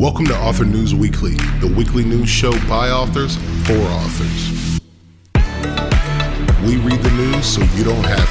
Welcome 0.00 0.24
to 0.28 0.38
Author 0.38 0.64
News 0.64 0.94
Weekly, 0.94 1.34
the 1.60 1.70
weekly 1.76 2.04
news 2.04 2.30
show 2.30 2.52
by 2.66 2.88
authors 2.88 3.36
for 3.66 3.76
authors. 3.76 4.80
We 6.64 6.78
read 6.78 7.02
the 7.02 7.10
news 7.10 7.44
so 7.44 7.60
you 7.76 7.84
don't 7.84 8.06
have 8.06 8.30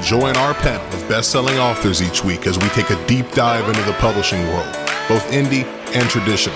to. 0.00 0.06
Join 0.06 0.36
our 0.36 0.54
panel 0.54 0.86
of 0.96 1.08
best 1.08 1.32
selling 1.32 1.58
authors 1.58 2.00
each 2.00 2.22
week 2.22 2.46
as 2.46 2.56
we 2.56 2.68
take 2.68 2.90
a 2.90 3.06
deep 3.08 3.28
dive 3.32 3.68
into 3.68 3.82
the 3.82 3.94
publishing 3.94 4.40
world, 4.50 4.72
both 5.08 5.28
indie 5.32 5.64
and 5.96 6.08
traditional. 6.08 6.54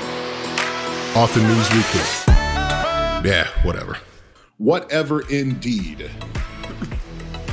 Author 1.16 1.40
News 1.40 1.68
Weekly. 1.72 2.02
Yeah, 3.28 3.48
whatever. 3.64 3.98
Whatever 4.58 5.28
indeed. 5.28 6.08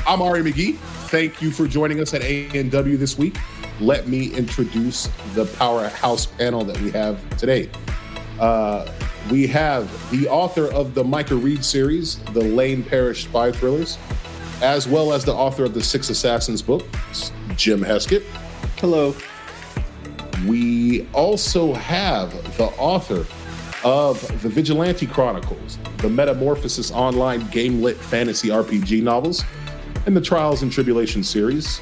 I'm 0.05 0.21
Ari 0.21 0.43
McGee. 0.43 0.75
Thank 1.09 1.41
you 1.41 1.49
for 1.49 1.65
joining 1.65 2.01
us 2.01 2.13
at 2.13 2.21
ANW 2.21 2.99
this 2.99 3.17
week 3.17 3.35
let 3.81 4.07
me 4.07 4.33
introduce 4.35 5.09
the 5.33 5.45
powerhouse 5.57 6.27
panel 6.27 6.63
that 6.63 6.79
we 6.81 6.91
have 6.91 7.37
today. 7.37 7.69
Uh, 8.39 8.87
we 9.31 9.47
have 9.47 9.89
the 10.11 10.27
author 10.27 10.71
of 10.71 10.93
the 10.93 11.03
Micah 11.03 11.35
Reed 11.35 11.65
series, 11.65 12.17
the 12.33 12.41
Lane 12.43 12.83
Parish 12.83 13.25
Spy 13.25 13.51
Thrillers, 13.51 13.97
as 14.61 14.87
well 14.87 15.13
as 15.13 15.25
the 15.25 15.33
author 15.33 15.65
of 15.65 15.73
the 15.73 15.83
Six 15.83 16.09
Assassins 16.09 16.61
books, 16.61 17.31
Jim 17.55 17.81
Heskett. 17.81 18.23
Hello. 18.77 19.15
We 20.47 21.07
also 21.13 21.73
have 21.73 22.31
the 22.57 22.65
author 22.77 23.25
of 23.83 24.21
the 24.43 24.49
Vigilante 24.49 25.07
Chronicles, 25.07 25.79
the 25.97 26.09
Metamorphosis 26.09 26.91
online 26.91 27.47
game 27.49 27.81
lit 27.81 27.97
fantasy 27.97 28.49
RPG 28.49 29.01
novels, 29.01 29.43
and 30.05 30.15
the 30.15 30.21
Trials 30.21 30.61
and 30.61 30.71
Tribulations 30.71 31.29
series, 31.29 31.79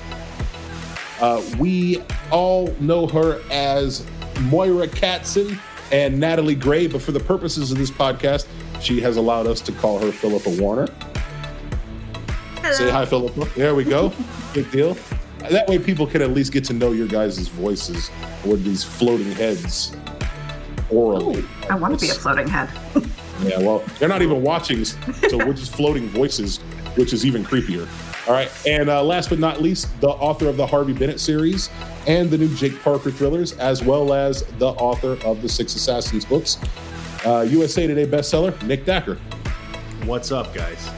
uh, 1.21 1.41
we 1.57 2.01
all 2.31 2.73
know 2.79 3.07
her 3.07 3.41
as 3.51 4.05
Moira 4.41 4.87
Katson 4.87 5.59
and 5.91 6.19
Natalie 6.19 6.55
Grey, 6.55 6.87
but 6.87 7.01
for 7.01 7.11
the 7.11 7.19
purposes 7.19 7.71
of 7.71 7.77
this 7.77 7.91
podcast, 7.91 8.47
she 8.81 9.01
has 9.01 9.17
allowed 9.17 9.47
us 9.47 9.61
to 9.61 9.71
call 9.73 9.99
her 9.99 10.11
Philippa 10.11 10.61
Warner. 10.61 10.87
Hello. 12.57 12.71
Say 12.71 12.89
hi, 12.89 13.05
Philippa. 13.05 13.45
There 13.57 13.75
we 13.75 13.83
go. 13.83 14.13
Big 14.53 14.69
deal. 14.71 14.97
That 15.49 15.67
way, 15.67 15.79
people 15.79 16.05
can 16.05 16.21
at 16.21 16.31
least 16.31 16.51
get 16.51 16.63
to 16.65 16.73
know 16.73 16.91
your 16.91 17.07
guys' 17.07 17.47
voices 17.47 18.11
or 18.45 18.55
these 18.55 18.83
floating 18.83 19.31
heads 19.31 19.95
orally. 20.89 21.41
Ooh, 21.41 21.47
I 21.69 21.75
want 21.75 21.97
to 21.97 22.05
be 22.05 22.11
a 22.11 22.13
floating 22.13 22.47
head. 22.47 22.69
yeah, 23.43 23.59
well, 23.59 23.83
they're 23.99 24.09
not 24.09 24.21
even 24.21 24.41
watching, 24.41 24.83
so 24.85 25.37
we're 25.37 25.53
just 25.53 25.73
floating 25.73 26.07
voices, 26.09 26.57
which 26.95 27.13
is 27.13 27.25
even 27.25 27.43
creepier. 27.43 27.87
All 28.27 28.33
right. 28.33 28.51
And 28.67 28.89
uh, 28.89 29.03
last 29.03 29.29
but 29.29 29.39
not 29.39 29.61
least, 29.61 29.99
the 30.01 30.09
author 30.09 30.47
of 30.47 30.57
the 30.57 30.67
Harvey 30.67 30.93
Bennett 30.93 31.19
series 31.19 31.69
and 32.07 32.29
the 32.29 32.37
new 32.37 32.53
Jake 32.55 32.81
Parker 32.81 33.11
thrillers, 33.11 33.53
as 33.53 33.83
well 33.83 34.13
as 34.13 34.43
the 34.57 34.67
author 34.67 35.17
of 35.25 35.41
the 35.41 35.49
Six 35.49 35.75
Assassins 35.75 36.25
books. 36.25 36.57
Uh, 37.25 37.45
USA 37.49 37.87
Today 37.87 38.05
bestseller, 38.05 38.61
Nick 38.63 38.85
Thacker. 38.85 39.15
What's 40.05 40.31
up, 40.31 40.53
guys? 40.53 40.89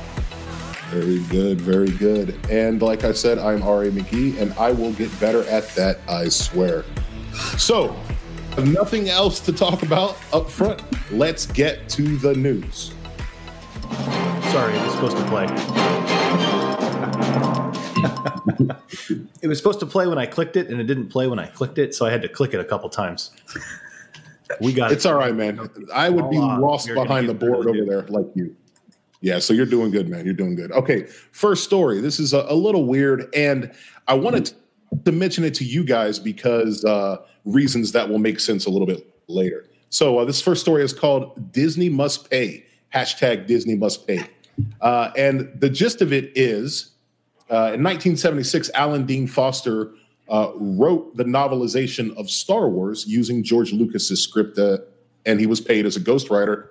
Very 0.90 1.20
good, 1.30 1.62
very 1.62 1.90
good. 1.92 2.38
And 2.50 2.82
like 2.82 3.04
I 3.04 3.14
said, 3.14 3.40
I'm 3.40 3.64
Ari 3.64 3.92
McGee, 3.92 4.38
and 4.40 4.54
I 4.54 4.72
will 4.72 4.92
get 4.94 5.18
better 5.20 5.44
at 5.44 5.68
that, 5.76 6.00
I 6.08 6.28
swear. 6.28 6.84
So, 7.58 7.96
nothing 8.58 9.10
else 9.10 9.40
to 9.42 9.54
talk 9.54 9.84
about 9.84 10.18
up 10.34 10.50
front. 10.50 10.82
Let's 11.12 11.46
get 11.46 11.88
to 11.90 12.18
the 12.18 12.36
news. 12.36 12.94
Sorry, 14.52 14.74
it 14.76 14.84
was 14.84 14.94
supposed 14.94 15.18
to 15.18 15.26
play 15.28 16.11
it 19.42 19.48
was 19.48 19.58
supposed 19.58 19.80
to 19.80 19.86
play 19.86 20.08
when 20.08 20.18
I 20.18 20.26
clicked 20.26 20.56
it, 20.56 20.70
and 20.70 20.80
it 20.80 20.86
didn't 20.86 21.10
play 21.10 21.28
when 21.28 21.40
I 21.40 21.48
clicked 21.48 21.78
it, 21.78 21.96
so 21.96 22.06
I 22.06 22.12
had 22.12 22.22
to 22.22 22.30
click 22.30 22.54
it 22.54 22.60
a 22.60 22.66
couple 22.66 22.90
times. 22.90 23.32
We 24.60 24.74
got 24.74 24.92
it's 24.92 25.06
it. 25.06 25.10
all 25.10 25.16
right, 25.18 25.36
man. 25.36 25.70
I 25.94 26.10
would 26.10 26.30
be 26.30 26.38
lost 26.38 26.88
behind 26.88 27.30
the 27.30 27.34
board 27.34 27.68
over 27.68 27.86
there 27.86 28.04
like 28.08 28.28
you. 28.36 28.56
Yeah, 29.22 29.38
so 29.40 29.54
you're 29.54 29.68
doing 29.68 29.92
good, 29.92 30.10
man. 30.10 30.26
You're 30.26 30.34
doing 30.34 30.56
good. 30.56 30.72
Okay, 30.72 31.04
first 31.32 31.64
story. 31.64 32.02
This 32.02 32.20
is 32.20 32.34
a, 32.34 32.46
a 32.50 32.56
little 32.56 32.86
weird, 32.86 33.30
and 33.36 33.72
I 34.08 34.16
wanted 34.16 34.48
to, 34.48 34.56
to 35.06 35.12
mention 35.12 35.44
it 35.44 35.54
to 35.56 35.64
you 35.64 35.84
guys 35.84 36.18
because 36.20 36.84
uh, 36.84 37.18
reasons 37.46 37.92
that 37.92 38.10
will 38.10 38.20
make 38.20 38.40
sense 38.40 38.66
a 38.66 38.70
little 38.70 38.88
bit 38.88 39.08
later. 39.28 39.70
So 39.90 40.20
uh, 40.20 40.26
this 40.26 40.42
first 40.42 40.62
story 40.62 40.84
is 40.84 40.92
called 40.92 41.52
"Disney 41.52 41.90
Must 41.90 42.30
Pay." 42.30 42.66
Hashtag 42.94 43.48
Disney 43.48 43.76
Must 43.76 44.06
Pay, 44.06 44.26
uh, 44.82 45.12
and 45.16 45.50
the 45.56 45.70
gist 45.70 46.02
of 46.02 46.12
it 46.12 46.32
is 46.36 46.92
uh, 47.52 47.76
in 47.76 47.84
1976, 47.84 48.72
Alan 48.74 49.06
Dean 49.06 49.28
Foster 49.28 49.92
uh, 50.30 50.52
wrote 50.56 51.18
the 51.18 51.26
novelization 51.26 52.16
of 52.16 52.30
Star 52.30 52.70
Wars 52.70 53.06
using 53.06 53.44
George 53.44 53.74
Lucas's 53.74 54.24
script, 54.24 54.58
uh, 54.58 54.78
and 55.26 55.38
he 55.38 55.46
was 55.46 55.60
paid 55.60 55.86
as 55.86 55.98
a 55.98 56.00
ghostwriter. 56.00 56.70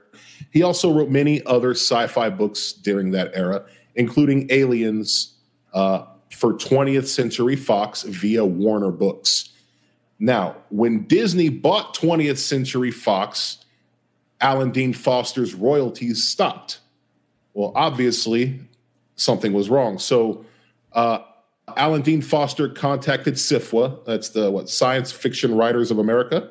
He 0.50 0.62
also 0.62 0.90
wrote 0.90 1.10
many 1.10 1.44
other 1.44 1.72
sci-fi 1.72 2.30
books 2.30 2.72
during 2.72 3.10
that 3.10 3.30
era, 3.34 3.66
including 3.94 4.46
Aliens 4.50 5.34
uh, 5.74 6.06
for 6.30 6.54
20th 6.54 7.06
Century 7.06 7.56
Fox 7.56 8.02
via 8.04 8.42
Warner 8.42 8.90
Books. 8.90 9.50
Now, 10.18 10.56
when 10.70 11.04
Disney 11.04 11.50
bought 11.50 11.94
20th 11.94 12.38
Century 12.38 12.90
Fox, 12.90 13.64
Alan 14.40 14.70
Dean 14.70 14.94
Foster's 14.94 15.54
royalties 15.54 16.26
stopped. 16.26 16.80
Well, 17.52 17.72
obviously, 17.74 18.60
something 19.16 19.52
was 19.52 19.68
wrong. 19.68 19.98
So 19.98 20.46
uh, 20.92 21.20
Alan 21.76 22.02
Dean 22.02 22.22
Foster 22.22 22.68
contacted 22.68 23.34
SFWA, 23.34 24.04
that's 24.04 24.30
the 24.30 24.50
what 24.50 24.68
Science 24.68 25.12
Fiction 25.12 25.54
Writers 25.54 25.90
of 25.90 25.98
America, 25.98 26.50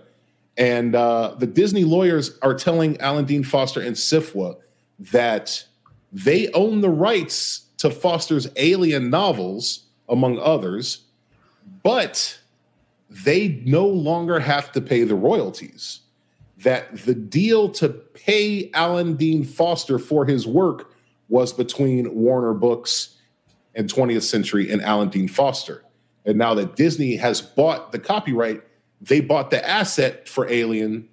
and 0.58 0.96
uh, 0.96 1.36
the 1.38 1.48
Disney 1.48 1.84
lawyers 1.84 2.38
are 2.42 2.54
telling 2.54 3.00
Alan 3.00 3.26
Dean 3.26 3.44
Foster 3.44 3.82
and 3.82 3.96
SFWA 3.96 4.58
that 5.00 5.66
they 6.12 6.52
own 6.52 6.82
the 6.82 6.90
rights 6.90 7.66
to 7.78 7.90
Foster's 7.90 8.48
Alien 8.58 9.10
novels, 9.10 9.86
among 10.10 10.40
others, 10.40 11.06
but 11.84 12.40
they 13.10 13.62
no 13.66 13.86
longer 13.88 14.40
have 14.40 14.72
to 14.74 14.82
pay 14.82 15.04
the 15.04 15.16
royalties. 15.16 16.02
That 16.58 17.06
the 17.06 17.16
deal 17.16 17.70
to 17.70 17.88
pay 17.88 18.70
Alan 18.74 19.16
Dean 19.16 19.46
Foster 19.46 19.98
for 19.98 20.26
his 20.26 20.46
work 20.46 20.94
was 21.30 21.54
between 21.54 22.14
Warner 22.14 22.54
Books 22.54 23.16
and 23.80 23.90
20th 23.90 24.24
Century 24.24 24.70
and 24.70 24.82
Alan 24.82 25.08
Dean 25.08 25.30
Foster. 25.30 25.86
And 26.26 26.38
now 26.38 26.54
that 26.54 26.76
Disney 26.76 27.16
has 27.16 27.42
bought 27.42 27.94
the 27.94 27.98
copyright, 27.98 28.62
they 29.00 29.22
bought 29.22 29.52
the 29.52 29.68
asset 29.68 30.28
for 30.28 30.50
Alien, 30.50 31.08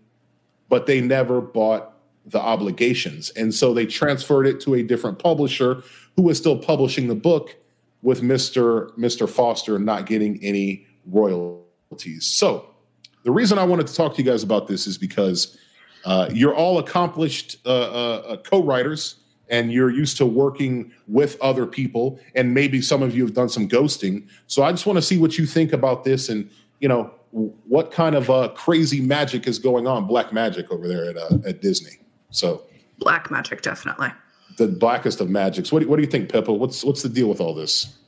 but 0.68 0.86
they 0.86 1.00
never 1.00 1.40
bought 1.40 1.92
the 2.26 2.40
obligations. 2.40 3.30
And 3.30 3.54
so 3.54 3.72
they 3.72 3.86
transferred 3.86 4.48
it 4.48 4.58
to 4.62 4.74
a 4.74 4.82
different 4.82 5.20
publisher 5.20 5.84
who 6.16 6.22
was 6.22 6.38
still 6.38 6.58
publishing 6.58 7.06
the 7.06 7.14
book 7.14 7.54
with 8.02 8.20
Mr. 8.20 8.90
Mr. 8.98 9.28
Foster 9.28 9.78
not 9.78 10.06
getting 10.06 10.42
any 10.42 10.88
royalties. 11.06 12.26
So 12.26 12.74
the 13.22 13.30
reason 13.30 13.60
I 13.60 13.64
wanted 13.64 13.86
to 13.86 13.94
talk 13.94 14.16
to 14.16 14.22
you 14.22 14.28
guys 14.28 14.42
about 14.42 14.66
this 14.66 14.88
is 14.88 14.98
because 14.98 15.56
uh, 16.04 16.28
you're 16.32 16.54
all 16.54 16.80
accomplished 16.80 17.58
uh, 17.64 17.68
uh, 17.68 18.22
uh 18.26 18.36
co-writers 18.38 19.20
and 19.48 19.72
you're 19.72 19.90
used 19.90 20.16
to 20.16 20.26
working 20.26 20.92
with 21.06 21.40
other 21.40 21.66
people 21.66 22.18
and 22.34 22.52
maybe 22.52 22.80
some 22.80 23.02
of 23.02 23.14
you 23.14 23.24
have 23.24 23.34
done 23.34 23.48
some 23.48 23.68
ghosting. 23.68 24.26
So 24.46 24.62
i 24.62 24.70
just 24.70 24.86
want 24.86 24.96
to 24.96 25.02
see 25.02 25.18
what 25.18 25.38
you 25.38 25.46
think 25.46 25.72
about 25.72 26.04
this 26.04 26.28
and 26.28 26.50
you 26.80 26.88
know 26.88 27.10
what 27.32 27.90
kind 27.90 28.14
of 28.14 28.30
uh, 28.30 28.48
crazy 28.54 29.00
magic 29.00 29.46
is 29.46 29.58
going 29.58 29.86
on 29.86 30.06
black 30.06 30.32
magic 30.32 30.70
over 30.70 30.88
there 30.88 31.10
at, 31.10 31.16
uh, 31.16 31.38
at 31.46 31.60
disney. 31.60 31.98
So 32.30 32.62
black 32.98 33.30
magic 33.30 33.62
definitely. 33.62 34.08
The 34.56 34.68
blackest 34.68 35.20
of 35.20 35.28
magics. 35.28 35.70
What 35.70 35.82
do, 35.82 35.88
what 35.88 35.96
do 35.96 36.02
you 36.02 36.10
think 36.10 36.30
pippa? 36.32 36.52
What's 36.52 36.82
what's 36.82 37.02
the 37.02 37.10
deal 37.10 37.28
with 37.28 37.40
all 37.40 37.54
this? 37.54 37.98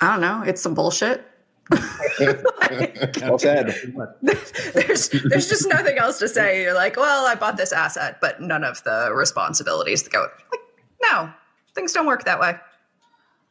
I 0.00 0.12
don't 0.12 0.20
know. 0.20 0.42
It's 0.42 0.62
some 0.62 0.74
bullshit 0.74 1.24
well 1.70 3.38
said. 3.38 3.74
there's 4.22 5.08
there's 5.08 5.48
just 5.48 5.68
nothing 5.68 5.98
else 5.98 6.18
to 6.18 6.28
say. 6.28 6.62
You're 6.62 6.74
like, 6.74 6.96
well, 6.96 7.26
I 7.26 7.34
bought 7.34 7.56
this 7.56 7.72
asset, 7.72 8.18
but 8.20 8.40
none 8.40 8.64
of 8.64 8.82
the 8.84 9.10
responsibilities 9.12 10.02
that 10.04 10.12
go. 10.12 10.28
Like, 10.52 10.60
no, 11.02 11.30
things 11.74 11.92
don't 11.92 12.06
work 12.06 12.24
that 12.24 12.40
way. 12.40 12.56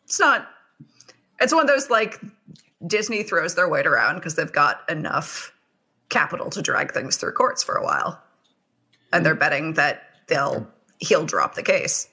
It's 0.06 0.20
not. 0.20 0.48
It's 1.42 1.54
one 1.54 1.64
of 1.64 1.68
those 1.68 1.90
like 1.90 2.22
Disney 2.88 3.24
throws 3.24 3.56
their 3.56 3.68
weight 3.68 3.88
around 3.88 4.16
because 4.16 4.36
they've 4.36 4.52
got 4.52 4.90
enough 4.90 5.54
capital 6.10 6.50
to 6.52 6.62
drag 6.62 6.94
things 6.94 7.18
through 7.18 7.34
courts 7.34 7.64
for 7.64 7.76
a 7.76 7.84
while, 7.84 8.22
and 9.12 9.26
they're 9.26 9.36
betting 9.36 9.74
that 9.74 10.04
they'll 10.28 10.68
he'll 11.00 11.26
drop 11.26 11.56
the 11.56 11.64
case. 11.64 12.08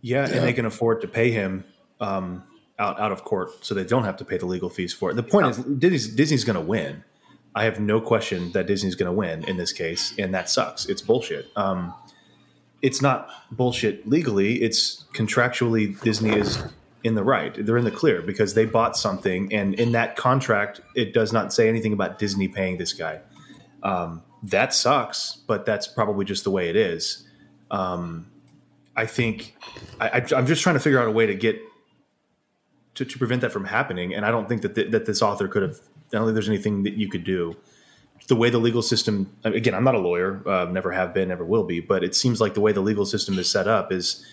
Yeah, 0.00 0.28
yeah. 0.28 0.34
and 0.34 0.44
they 0.44 0.52
can 0.52 0.66
afford 0.66 1.00
to 1.02 1.08
pay 1.08 1.30
him. 1.30 1.64
Um, 2.00 2.42
out 2.78 3.00
out 3.00 3.12
of 3.12 3.24
court, 3.24 3.64
so 3.64 3.74
they 3.74 3.84
don't 3.84 4.04
have 4.04 4.16
to 4.16 4.24
pay 4.24 4.38
the 4.38 4.46
legal 4.46 4.70
fees 4.70 4.92
for 4.92 5.10
it. 5.10 5.14
The 5.14 5.22
point 5.22 5.46
is, 5.46 5.58
Disney's, 5.58 6.08
Disney's 6.14 6.44
going 6.44 6.56
to 6.56 6.62
win. 6.62 7.04
I 7.54 7.64
have 7.64 7.80
no 7.80 8.00
question 8.00 8.52
that 8.52 8.66
Disney's 8.66 8.94
going 8.94 9.10
to 9.10 9.16
win 9.16 9.44
in 9.44 9.56
this 9.56 9.72
case, 9.72 10.14
and 10.18 10.34
that 10.34 10.48
sucks. 10.48 10.86
It's 10.86 11.02
bullshit. 11.02 11.46
Um, 11.54 11.94
it's 12.80 13.02
not 13.02 13.28
bullshit 13.50 14.08
legally. 14.08 14.62
It's 14.62 15.04
contractually 15.12 16.00
Disney 16.02 16.30
is 16.30 16.62
in 17.04 17.14
the 17.14 17.22
right. 17.22 17.54
They're 17.54 17.76
in 17.76 17.84
the 17.84 17.90
clear 17.90 18.22
because 18.22 18.54
they 18.54 18.64
bought 18.64 18.96
something, 18.96 19.52
and 19.52 19.74
in 19.74 19.92
that 19.92 20.16
contract, 20.16 20.80
it 20.94 21.12
does 21.12 21.32
not 21.32 21.52
say 21.52 21.68
anything 21.68 21.92
about 21.92 22.18
Disney 22.18 22.48
paying 22.48 22.78
this 22.78 22.92
guy. 22.92 23.20
Um, 23.82 24.22
that 24.44 24.74
sucks, 24.74 25.36
but 25.46 25.66
that's 25.66 25.86
probably 25.86 26.24
just 26.24 26.44
the 26.44 26.50
way 26.50 26.68
it 26.68 26.76
is. 26.76 27.26
Um, 27.70 28.26
I 28.96 29.06
think 29.06 29.56
I, 30.00 30.22
am 30.34 30.46
just 30.46 30.62
trying 30.62 30.74
to 30.74 30.80
figure 30.80 31.00
out 31.00 31.08
a 31.08 31.12
way 31.12 31.26
to 31.26 31.34
get 31.34 31.60
to, 32.94 33.04
to 33.04 33.18
prevent 33.18 33.40
that 33.42 33.52
from 33.52 33.64
happening, 33.64 34.14
and 34.14 34.24
I 34.24 34.30
don't 34.30 34.48
think 34.48 34.62
that 34.62 34.74
th- 34.74 34.90
that 34.90 35.06
this 35.06 35.22
author 35.22 35.48
could 35.48 35.62
have. 35.62 35.80
I 36.12 36.18
don't 36.18 36.26
think 36.26 36.34
there's 36.34 36.48
anything 36.48 36.82
that 36.82 36.94
you 36.94 37.08
could 37.08 37.24
do. 37.24 37.56
The 38.28 38.36
way 38.36 38.50
the 38.50 38.58
legal 38.58 38.82
system, 38.82 39.34
again, 39.44 39.74
I'm 39.74 39.82
not 39.82 39.94
a 39.94 39.98
lawyer, 39.98 40.46
uh, 40.46 40.66
never 40.66 40.92
have 40.92 41.12
been, 41.12 41.28
never 41.28 41.44
will 41.44 41.64
be, 41.64 41.80
but 41.80 42.04
it 42.04 42.14
seems 42.14 42.40
like 42.40 42.54
the 42.54 42.60
way 42.60 42.70
the 42.70 42.80
legal 42.80 43.04
system 43.04 43.38
is 43.38 43.50
set 43.50 43.66
up 43.66 43.90
is 43.90 44.24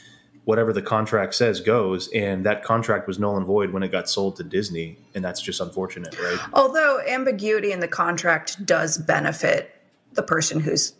whatever 0.50 0.74
the 0.74 0.82
contract 0.82 1.36
says 1.36 1.62
goes 1.62 2.10
and 2.14 2.44
that 2.44 2.64
contract 2.64 3.08
was 3.08 3.20
null 3.20 3.38
and 3.38 3.46
void 3.46 3.72
when 3.72 3.84
it 3.84 3.92
got 3.92 4.10
sold 4.10 4.36
to 4.36 4.44
disney 4.44 4.98
and 5.14 5.24
that's 5.24 5.42
just 5.42 5.62
unfortunate 5.62 6.20
right 6.20 6.40
although 6.54 7.00
ambiguity 7.08 7.72
in 7.72 7.80
the 7.80 7.88
contract 7.88 8.66
does 8.66 8.98
benefit 8.98 9.76
the 10.14 10.24
person 10.24 10.60
who's 10.60 10.94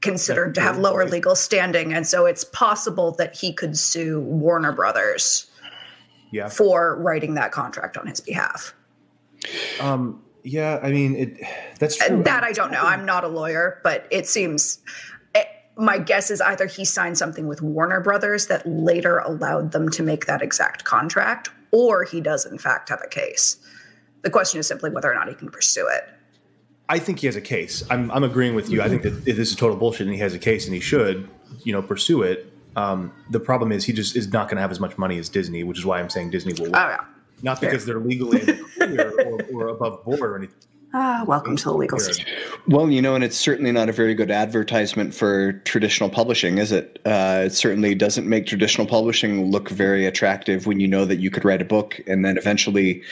considered 0.00 0.56
to 0.56 0.60
have 0.60 0.76
lower 0.76 1.04
legal 1.04 1.36
standing 1.36 1.92
and 1.92 2.04
so 2.04 2.26
it's 2.26 2.42
possible 2.42 3.12
that 3.12 3.36
he 3.36 3.52
could 3.52 3.78
sue 3.78 4.20
warner 4.20 4.72
brothers 4.72 5.48
yeah. 6.30 6.48
for 6.48 6.96
writing 7.00 7.34
that 7.34 7.52
contract 7.52 7.96
on 7.96 8.06
his 8.06 8.20
behalf 8.20 8.74
um 9.80 10.22
yeah 10.42 10.80
i 10.82 10.90
mean 10.90 11.14
it 11.14 11.40
that's 11.78 11.96
true. 11.96 12.22
that 12.22 12.44
i 12.44 12.52
don't 12.52 12.70
know 12.70 12.82
i'm 12.82 13.04
not 13.04 13.24
a 13.24 13.28
lawyer 13.28 13.80
but 13.82 14.06
it 14.10 14.26
seems 14.26 14.80
my 15.78 15.96
guess 15.96 16.30
is 16.30 16.40
either 16.40 16.66
he 16.66 16.84
signed 16.84 17.16
something 17.16 17.46
with 17.46 17.62
Warner 17.62 18.00
Brothers 18.00 18.48
that 18.48 18.66
later 18.66 19.18
allowed 19.18 19.70
them 19.70 19.88
to 19.90 20.02
make 20.02 20.26
that 20.26 20.42
exact 20.42 20.84
contract, 20.84 21.50
or 21.70 22.02
he 22.02 22.20
does 22.20 22.44
in 22.44 22.58
fact 22.58 22.88
have 22.88 23.00
a 23.02 23.08
case. 23.08 23.56
The 24.22 24.30
question 24.30 24.58
is 24.58 24.66
simply 24.66 24.90
whether 24.90 25.10
or 25.10 25.14
not 25.14 25.28
he 25.28 25.34
can 25.34 25.48
pursue 25.48 25.86
it. 25.86 26.08
I 26.88 26.98
think 26.98 27.20
he 27.20 27.26
has 27.26 27.36
a 27.36 27.40
case. 27.40 27.84
I'm, 27.90 28.10
I'm 28.10 28.24
agreeing 28.24 28.56
with 28.56 28.70
you. 28.70 28.82
I 28.82 28.88
think 28.88 29.02
that 29.02 29.24
this 29.24 29.38
is 29.50 29.54
total 29.54 29.76
bullshit, 29.76 30.06
and 30.06 30.14
he 30.14 30.20
has 30.20 30.34
a 30.34 30.38
case, 30.38 30.64
and 30.64 30.74
he 30.74 30.80
should, 30.80 31.28
you 31.62 31.72
know, 31.72 31.82
pursue 31.82 32.22
it. 32.22 32.52
Um, 32.78 33.12
the 33.30 33.40
problem 33.40 33.72
is 33.72 33.84
he 33.84 33.92
just 33.92 34.16
is 34.16 34.32
not 34.32 34.48
going 34.48 34.56
to 34.56 34.60
have 34.60 34.70
as 34.70 34.78
much 34.78 34.96
money 34.96 35.18
as 35.18 35.28
Disney, 35.28 35.64
which 35.64 35.78
is 35.78 35.84
why 35.84 35.98
I'm 35.98 36.08
saying 36.08 36.30
Disney 36.30 36.52
will. 36.54 36.70
Win. 36.70 36.76
Oh 36.76 36.88
yeah. 36.88 37.04
Not 37.42 37.60
because 37.60 37.84
they're 37.84 38.00
legally 38.00 38.42
or, 38.80 39.42
or 39.52 39.68
above 39.68 40.04
board 40.04 40.20
or 40.20 40.36
anything 40.36 40.54
Ah, 40.94 41.22
welcome 41.26 41.54
to 41.54 41.64
the 41.64 41.74
legal 41.74 41.98
system. 41.98 42.24
Well, 42.66 42.90
you 42.90 43.02
know, 43.02 43.14
and 43.14 43.22
it's 43.22 43.36
certainly 43.36 43.72
not 43.72 43.90
a 43.90 43.92
very 43.92 44.14
good 44.14 44.30
advertisement 44.30 45.12
for 45.12 45.52
traditional 45.64 46.08
publishing, 46.08 46.56
is 46.56 46.72
it? 46.72 46.98
Uh, 47.04 47.42
it 47.44 47.50
certainly 47.50 47.94
doesn't 47.94 48.26
make 48.26 48.46
traditional 48.46 48.86
publishing 48.86 49.50
look 49.50 49.68
very 49.68 50.06
attractive 50.06 50.66
when 50.66 50.80
you 50.80 50.88
know 50.88 51.04
that 51.04 51.16
you 51.16 51.30
could 51.30 51.44
write 51.44 51.60
a 51.60 51.66
book 51.66 52.00
and 52.06 52.24
then 52.24 52.38
eventually 52.38 53.02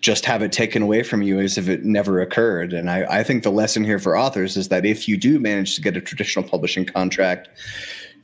just 0.00 0.24
have 0.26 0.42
it 0.42 0.52
taken 0.52 0.80
away 0.80 1.02
from 1.02 1.22
you 1.22 1.40
as 1.40 1.58
if 1.58 1.68
it 1.68 1.84
never 1.84 2.20
occurred. 2.20 2.72
And 2.72 2.88
I, 2.88 3.04
I 3.10 3.24
think 3.24 3.42
the 3.42 3.50
lesson 3.50 3.82
here 3.82 3.98
for 3.98 4.16
authors 4.16 4.56
is 4.56 4.68
that 4.68 4.86
if 4.86 5.08
you 5.08 5.16
do 5.16 5.40
manage 5.40 5.74
to 5.74 5.80
get 5.80 5.96
a 5.96 6.00
traditional 6.00 6.48
publishing 6.48 6.84
contract, 6.84 7.48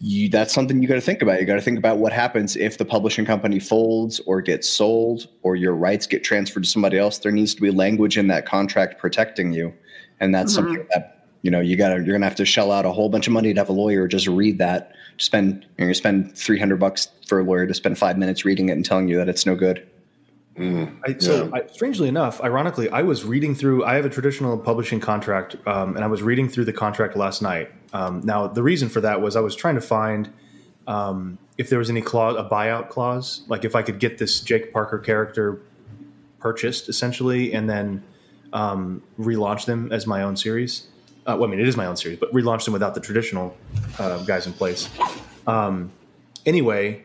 you, 0.03 0.31
that's 0.31 0.55
something 0.55 0.81
you 0.81 0.89
got 0.89 0.95
to 0.95 1.01
think 1.01 1.21
about. 1.21 1.41
You 1.41 1.47
got 1.47 1.57
to 1.57 1.61
think 1.61 1.79
about 1.79 1.99
what 1.99 2.13
happens 2.13 2.57
if 2.57 2.79
the 2.79 2.87
publishing 2.87 3.27
company 3.27 3.59
folds 3.59 4.19
or 4.21 4.41
gets 4.41 4.69
sold 4.69 5.29
or 5.43 5.57
your 5.57 5.75
rights 5.75 6.07
get 6.07 6.25
transferred 6.25 6.65
to 6.65 6.69
somebody 6.69 6.99
else. 6.99 7.19
There 7.19 7.31
needs 7.31 7.55
to 7.55 7.61
be 7.61 7.71
language 7.71 8.17
in 8.17 8.27
that 8.29 8.47
contract 8.47 8.99
protecting 8.99 9.53
you, 9.53 9.75
and 10.19 10.35
that's 10.35 10.57
mm-hmm. 10.57 10.69
something 10.69 10.87
that 10.95 11.27
you 11.43 11.51
know 11.51 11.61
you 11.61 11.77
got 11.77 11.91
to 11.91 11.97
you're 11.97 12.15
gonna 12.15 12.25
have 12.25 12.35
to 12.37 12.47
shell 12.47 12.73
out 12.73 12.87
a 12.87 12.91
whole 12.91 13.11
bunch 13.11 13.27
of 13.27 13.35
money 13.35 13.53
to 13.53 13.61
have 13.61 13.69
a 13.69 13.73
lawyer 13.73 14.09
just 14.09 14.27
read 14.27 14.57
that. 14.59 14.93
Spend 15.19 15.67
you're 15.77 15.87
gonna 15.87 15.95
spend 15.95 16.37
three 16.37 16.59
hundred 16.59 16.81
bucks 16.81 17.09
for 17.27 17.41
a 17.41 17.45
lawyer 17.45 17.67
to 17.67 17.75
spend 17.75 17.99
five 17.99 18.17
minutes 18.17 18.47
reading 18.47 18.71
it 18.71 18.73
and 18.73 18.85
telling 18.85 19.07
you 19.07 19.19
that 19.19 19.29
it's 19.29 19.45
no 19.45 19.55
good. 19.55 19.87
Mm, 20.57 20.99
I, 21.07 21.19
so, 21.19 21.45
yeah. 21.45 21.61
I, 21.61 21.67
strangely 21.73 22.09
enough, 22.09 22.41
ironically, 22.43 22.89
I 22.91 23.03
was 23.03 23.25
reading 23.25 23.55
through. 23.55 23.85
I 23.85 23.95
have 23.95 24.05
a 24.07 24.11
traditional 24.11 24.59
publishing 24.59 24.99
contract, 24.99 25.57
um, 25.67 25.95
and 25.95 26.05
I 26.05 26.07
was 26.07 26.23
reading 26.23 26.49
through 26.49 26.65
the 26.65 26.73
contract 26.73 27.17
last 27.17 27.43
night. 27.43 27.71
Um, 27.93 28.21
now, 28.25 28.47
the 28.47 28.63
reason 28.63 28.89
for 28.89 29.01
that 29.01 29.21
was 29.21 29.37
I 29.37 29.41
was 29.41 29.57
trying 29.57 29.75
to 29.75 29.81
find 29.81 30.33
um, 30.87 31.39
if 31.59 31.71
there 31.71 31.79
was 31.79 31.91
any 31.91 32.01
clause, 32.01 32.37
a 32.37 32.49
buyout 32.49 32.89
clause, 32.89 33.43
like 33.49 33.65
if 33.65 33.75
I 33.75 33.83
could 33.83 33.99
get 33.99 34.19
this 34.19 34.41
Jake 34.41 34.73
Parker 34.73 34.99
character 34.99 35.61
purchased, 36.39 36.89
essentially, 36.89 37.53
and 37.53 37.69
then 37.69 38.03
um, 38.53 39.03
relaunch 39.19 39.67
them 39.67 39.93
as 39.93 40.07
my 40.07 40.23
own 40.23 40.37
series. 40.37 40.87
Uh, 41.27 41.37
well, 41.39 41.45
I 41.45 41.51
mean, 41.51 41.61
it 41.61 41.69
is 41.69 41.77
my 41.77 41.87
own 41.87 41.97
series, 41.97 42.19
but 42.19 42.33
relaunch 42.33 42.65
them 42.65 42.73
without 42.73 42.95
the 42.95 43.01
traditional 43.01 43.57
uh, 43.99 44.25
guys 44.25 44.47
in 44.47 44.53
place. 44.53 44.89
Um, 45.47 45.93
anyway, 46.47 47.05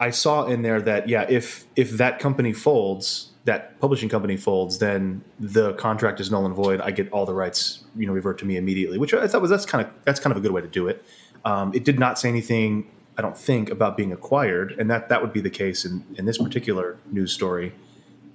I 0.00 0.10
saw 0.10 0.46
in 0.46 0.62
there 0.62 0.80
that 0.80 1.08
yeah, 1.08 1.26
if 1.28 1.66
if 1.76 1.90
that 1.92 2.18
company 2.18 2.52
folds, 2.52 3.29
that 3.44 3.80
publishing 3.80 4.08
company 4.08 4.36
folds, 4.36 4.78
then 4.78 5.22
the 5.38 5.72
contract 5.74 6.20
is 6.20 6.30
null 6.30 6.44
and 6.44 6.54
void. 6.54 6.80
I 6.80 6.90
get 6.90 7.10
all 7.10 7.24
the 7.24 7.34
rights, 7.34 7.84
you 7.96 8.06
know, 8.06 8.12
revert 8.12 8.38
to 8.38 8.44
me 8.44 8.56
immediately, 8.56 8.98
which 8.98 9.14
I 9.14 9.26
thought 9.26 9.40
was 9.40 9.50
that's 9.50 9.66
kind 9.66 9.86
of 9.86 9.92
that's 10.04 10.20
kind 10.20 10.30
of 10.30 10.36
a 10.36 10.40
good 10.40 10.52
way 10.52 10.60
to 10.60 10.68
do 10.68 10.88
it. 10.88 11.04
Um, 11.44 11.72
it 11.74 11.84
did 11.84 11.98
not 11.98 12.18
say 12.18 12.28
anything, 12.28 12.90
I 13.16 13.22
don't 13.22 13.36
think, 13.36 13.70
about 13.70 13.96
being 13.96 14.12
acquired, 14.12 14.72
and 14.78 14.90
that 14.90 15.08
that 15.08 15.22
would 15.22 15.32
be 15.32 15.40
the 15.40 15.50
case 15.50 15.84
in 15.84 16.04
in 16.16 16.26
this 16.26 16.38
particular 16.38 16.98
news 17.10 17.32
story. 17.32 17.72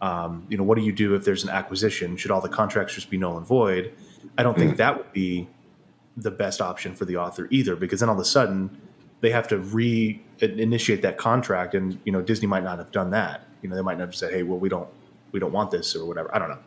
Um, 0.02 0.46
you 0.50 0.58
know, 0.58 0.64
what 0.64 0.78
do 0.78 0.84
you 0.84 0.92
do 0.92 1.16
if 1.16 1.24
there's 1.24 1.44
an 1.44 1.50
acquisition? 1.50 2.18
Should 2.18 2.32
all 2.32 2.42
the 2.42 2.50
contracts 2.50 2.96
just 2.96 3.10
be 3.10 3.18
null 3.18 3.38
and 3.38 3.46
void? 3.46 3.94
I 4.38 4.44
don't 4.44 4.58
think 4.58 4.78
that 4.78 4.98
would 4.98 5.14
be 5.14 5.48
the 6.18 6.32
best 6.32 6.62
option 6.62 6.96
for 6.96 7.06
the 7.06 7.18
author 7.18 7.48
either, 7.52 7.76
because 7.76 8.00
then 8.00 8.10
all 8.10 8.16
of 8.16 8.22
a 8.22 8.26
sudden 8.26 8.82
they 9.22 9.30
have 9.30 9.48
to 9.50 9.60
re 9.60 10.22
initiate 10.42 11.04
that 11.04 11.18
contract, 11.18 11.76
and 11.76 12.00
you 12.06 12.12
know 12.12 12.22
Disney 12.22 12.48
might 12.48 12.64
not 12.64 12.80
have 12.80 12.92
done 12.92 13.12
that. 13.12 13.42
You 13.62 13.70
know, 13.70 13.76
they 13.76 13.82
might 13.82 13.98
not 13.98 14.08
have 14.08 14.16
said, 14.16 14.34
"Hey, 14.34 14.44
well, 14.44 14.60
we 14.60 14.70
don't 14.70 14.90
we 15.36 15.40
don't 15.40 15.52
want 15.52 15.70
this" 15.70 15.96
or 15.96 16.06
whatever. 16.06 16.34
I 16.34 16.40
don't 16.40 16.50
know. 16.50 16.60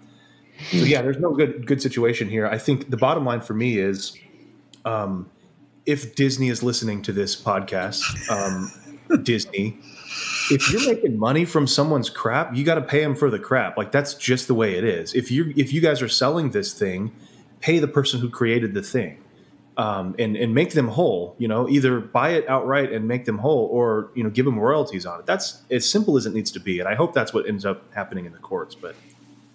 So 0.70 0.76
yeah, 0.78 1.02
there's 1.02 1.18
no 1.18 1.34
good 1.34 1.66
good 1.66 1.82
situation 1.82 2.28
here. 2.28 2.46
I 2.46 2.58
think 2.58 2.90
the 2.90 2.96
bottom 2.96 3.24
line 3.24 3.40
for 3.40 3.54
me 3.54 3.78
is, 3.78 4.16
um, 4.84 5.30
if 5.86 6.14
Disney 6.14 6.48
is 6.48 6.62
listening 6.62 7.02
to 7.02 7.12
this 7.12 7.40
podcast, 7.40 8.02
um, 8.30 8.70
Disney, 9.22 9.78
if 10.50 10.70
you're 10.70 10.86
making 10.86 11.18
money 11.18 11.44
from 11.44 11.66
someone's 11.66 12.10
crap, 12.10 12.54
you 12.54 12.64
got 12.64 12.74
to 12.74 12.82
pay 12.82 13.00
them 13.00 13.16
for 13.16 13.30
the 13.30 13.38
crap. 13.38 13.76
Like 13.78 13.90
that's 13.90 14.14
just 14.14 14.46
the 14.46 14.54
way 14.54 14.74
it 14.74 14.84
is. 14.84 15.14
If 15.14 15.30
you 15.30 15.52
if 15.56 15.72
you 15.72 15.80
guys 15.80 16.02
are 16.02 16.08
selling 16.08 16.50
this 16.50 16.72
thing, 16.72 17.12
pay 17.60 17.78
the 17.78 17.88
person 17.88 18.20
who 18.20 18.28
created 18.28 18.74
the 18.74 18.82
thing 18.82 19.18
um, 19.78 20.16
and 20.18 20.36
and 20.36 20.54
make 20.54 20.72
them 20.72 20.88
whole. 20.88 21.36
You 21.38 21.48
know, 21.48 21.68
either 21.68 22.00
buy 22.00 22.30
it 22.30 22.48
outright 22.48 22.92
and 22.92 23.06
make 23.08 23.24
them 23.24 23.38
whole, 23.38 23.66
or 23.66 24.10
you 24.14 24.24
know, 24.24 24.30
give 24.30 24.44
them 24.44 24.58
royalties 24.58 25.06
on 25.06 25.20
it. 25.20 25.26
That's 25.26 25.62
as 25.70 25.88
simple 25.88 26.18
as 26.18 26.26
it 26.26 26.34
needs 26.34 26.50
to 26.50 26.60
be, 26.60 26.80
and 26.80 26.88
I 26.88 26.94
hope 26.94 27.14
that's 27.14 27.32
what 27.32 27.48
ends 27.48 27.64
up 27.64 27.82
happening 27.94 28.26
in 28.26 28.32
the 28.32 28.38
courts, 28.38 28.74
but 28.74 28.96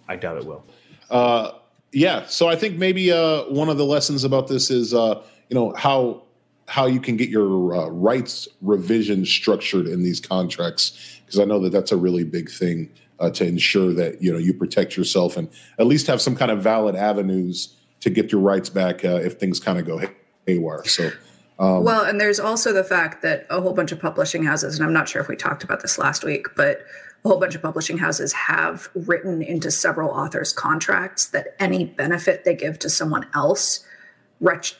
I 0.07 0.15
doubt 0.15 0.37
it 0.37 0.45
will. 0.45 0.63
Uh, 1.11 1.51
yeah, 1.91 2.25
so 2.25 2.47
I 2.47 2.55
think 2.55 2.77
maybe 2.77 3.11
uh, 3.11 3.43
one 3.43 3.69
of 3.69 3.77
the 3.77 3.85
lessons 3.85 4.23
about 4.23 4.47
this 4.47 4.71
is 4.71 4.93
uh, 4.93 5.21
you 5.49 5.55
know 5.55 5.73
how 5.73 6.23
how 6.67 6.85
you 6.85 7.01
can 7.01 7.17
get 7.17 7.29
your 7.29 7.75
uh, 7.75 7.87
rights 7.89 8.47
revision 8.61 9.25
structured 9.25 9.87
in 9.87 10.01
these 10.01 10.21
contracts 10.21 11.19
because 11.25 11.39
I 11.39 11.43
know 11.43 11.59
that 11.59 11.71
that's 11.71 11.91
a 11.91 11.97
really 11.97 12.23
big 12.23 12.49
thing 12.49 12.89
uh, 13.19 13.29
to 13.31 13.45
ensure 13.45 13.93
that 13.93 14.21
you 14.21 14.31
know 14.31 14.39
you 14.39 14.53
protect 14.53 14.95
yourself 14.95 15.35
and 15.35 15.49
at 15.77 15.85
least 15.85 16.07
have 16.07 16.21
some 16.21 16.35
kind 16.35 16.49
of 16.49 16.63
valid 16.63 16.95
avenues 16.95 17.75
to 18.03 18.09
get 18.09 18.31
your 18.31 18.41
rights 18.41 18.69
back 18.69 19.03
uh, 19.05 19.15
if 19.15 19.33
things 19.33 19.59
kind 19.59 19.79
of 19.79 19.85
go 19.85 20.01
haywire. 20.45 20.83
So. 20.85 21.11
Um, 21.57 21.83
well, 21.83 22.03
and 22.03 22.19
there's 22.19 22.39
also 22.39 22.73
the 22.73 22.83
fact 22.83 23.21
that 23.21 23.45
a 23.49 23.61
whole 23.61 23.73
bunch 23.73 23.91
of 23.91 23.99
publishing 23.99 24.43
houses, 24.43 24.77
and 24.77 24.85
I'm 24.85 24.93
not 24.93 25.07
sure 25.07 25.21
if 25.21 25.27
we 25.27 25.35
talked 25.35 25.63
about 25.63 25.81
this 25.81 25.97
last 25.97 26.23
week, 26.23 26.47
but 26.55 26.81
a 27.23 27.29
whole 27.29 27.39
bunch 27.39 27.55
of 27.55 27.61
publishing 27.61 27.97
houses 27.99 28.33
have 28.33 28.89
written 28.93 29.41
into 29.41 29.71
several 29.71 30.09
authors' 30.09 30.51
contracts 30.51 31.27
that 31.27 31.55
any 31.59 31.85
benefit 31.85 32.43
they 32.43 32.55
give 32.55 32.77
to 32.79 32.89
someone 32.89 33.27
else, 33.33 33.85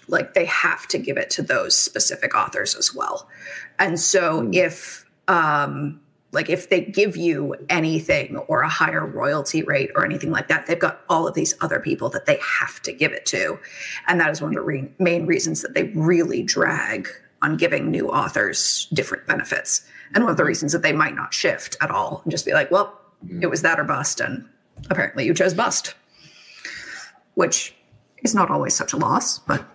like 0.08 0.34
they 0.34 0.46
have 0.46 0.86
to 0.88 0.98
give 0.98 1.16
it 1.16 1.30
to 1.30 1.42
those 1.42 1.78
specific 1.78 2.36
authors 2.36 2.76
as 2.76 2.94
well. 2.94 3.30
And 3.80 3.98
so 3.98 4.42
mm. 4.42 4.54
if 4.54 5.06
um, 5.30 6.02
like 6.34 6.50
if 6.50 6.70
they 6.70 6.82
give 6.82 7.16
you 7.16 7.56
anything 7.70 8.38
or 8.48 8.62
a 8.62 8.70
higher 8.70 9.06
royalty 9.06 9.64
rate 9.64 9.92
or 9.96 10.04
anything 10.04 10.32
like 10.32 10.48
that, 10.48 10.66
they've 10.66 10.80
got 10.80 11.02
all 11.10 11.28
of 11.28 11.36
these 11.36 11.54
other 11.62 11.80
people 11.80 12.10
that 12.10 12.26
they 12.26 12.40
have 12.60 12.82
to 12.82 12.92
give 12.92 13.12
it 13.12 13.26
to. 13.28 13.60
And 14.08 14.20
that 14.20 14.32
is 14.32 14.42
one 14.42 14.50
of 14.50 14.56
the 14.56 14.62
re- 14.62 14.92
main 15.00 15.26
reasons 15.26 15.62
that 15.62 15.74
they 15.74 15.84
really 15.96 16.44
drag 16.44 17.08
on 17.42 17.58
giving 17.58 17.92
new 17.92 18.10
authors 18.10 18.88
different 18.94 19.28
benefits. 19.28 19.86
And 20.16 20.24
one 20.24 20.32
of 20.32 20.38
the 20.38 20.46
reasons 20.46 20.72
that 20.72 20.82
they 20.82 20.94
might 20.94 21.16
not 21.16 21.34
shift 21.34 21.78
at 21.82 21.92
all 21.92 22.22
and 22.24 22.32
just 22.32 22.46
be 22.46 22.54
like, 22.54 22.72
well, 22.72 23.00
mm. 23.26 23.42
it 23.42 23.50
was 23.50 23.62
that 23.62 23.80
or 23.80 23.84
bust. 23.84 24.20
And 24.20 24.48
apparently 24.90 25.26
you 25.26 25.34
chose 25.34 25.54
bust, 25.54 25.94
which 27.36 27.76
is 28.24 28.34
not 28.34 28.50
always 28.50 28.76
such 28.76 28.94
a 28.94 28.98
loss, 28.98 29.40
but 29.40 29.66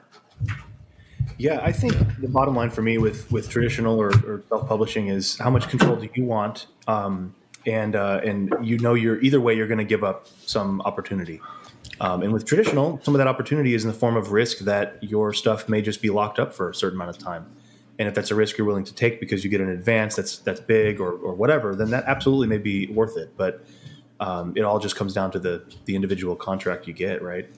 yeah, 1.39 1.61
I 1.63 1.71
think 1.71 1.95
the 2.21 2.29
bottom 2.29 2.55
line 2.57 2.69
for 2.71 2.83
me 2.83 2.99
with 2.99 3.31
with 3.31 3.49
traditional 3.49 4.01
or, 4.01 4.09
or 4.27 4.43
self 4.49 4.69
publishing 4.69 5.07
is 5.09 5.39
how 5.39 5.51
much 5.51 5.69
control 5.69 5.95
do 5.97 6.09
you 6.15 6.25
want, 6.25 6.67
um, 6.89 7.33
and 7.65 7.95
uh, 7.95 8.21
and 8.25 8.53
you 8.61 8.77
know 8.79 8.95
you're 8.95 9.21
either 9.21 9.41
way 9.41 9.55
you're 9.57 9.69
going 9.69 9.79
to 9.79 9.85
give 9.85 10.03
up 10.03 10.27
some 10.45 10.81
opportunity. 10.83 11.41
Um, 12.01 12.23
and 12.23 12.33
with 12.33 12.45
traditional, 12.45 13.01
some 13.03 13.15
of 13.15 13.19
that 13.19 13.27
opportunity 13.29 13.75
is 13.75 13.85
in 13.85 13.91
the 13.91 13.97
form 13.97 14.17
of 14.17 14.33
risk 14.33 14.59
that 14.61 14.99
your 15.01 15.33
stuff 15.33 15.69
may 15.69 15.81
just 15.81 16.03
be 16.03 16.11
locked 16.11 16.39
up 16.39 16.53
for 16.53 16.71
a 16.71 16.75
certain 16.75 16.97
amount 16.97 17.11
of 17.11 17.19
time. 17.19 17.47
and 17.99 18.07
if 18.07 18.15
that's 18.15 18.31
a 18.31 18.35
risk 18.35 18.57
you're 18.57 18.67
willing 18.67 18.85
to 18.85 18.95
take 18.95 19.19
because 19.19 19.43
you 19.43 19.51
get 19.51 19.61
an 19.61 19.69
advance 19.69 20.15
that's 20.17 20.39
that's 20.39 20.61
big 20.61 21.01
or 21.01 21.13
or 21.13 21.35
whatever, 21.35 21.75
then 21.75 21.91
that 21.91 22.05
absolutely 22.07 22.47
may 22.47 22.59
be 22.59 22.87
worth 22.89 23.17
it. 23.17 23.33
But 23.37 23.65
um, 24.21 24.53
it 24.57 24.63
all 24.63 24.79
just 24.79 24.97
comes 24.97 25.13
down 25.15 25.31
to 25.33 25.39
the 25.39 25.63
the 25.85 25.95
individual 25.95 26.37
contract 26.37 26.87
you 26.87 26.93
get, 26.95 27.23
right? 27.23 27.49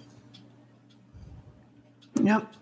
Yep. 2.22 2.54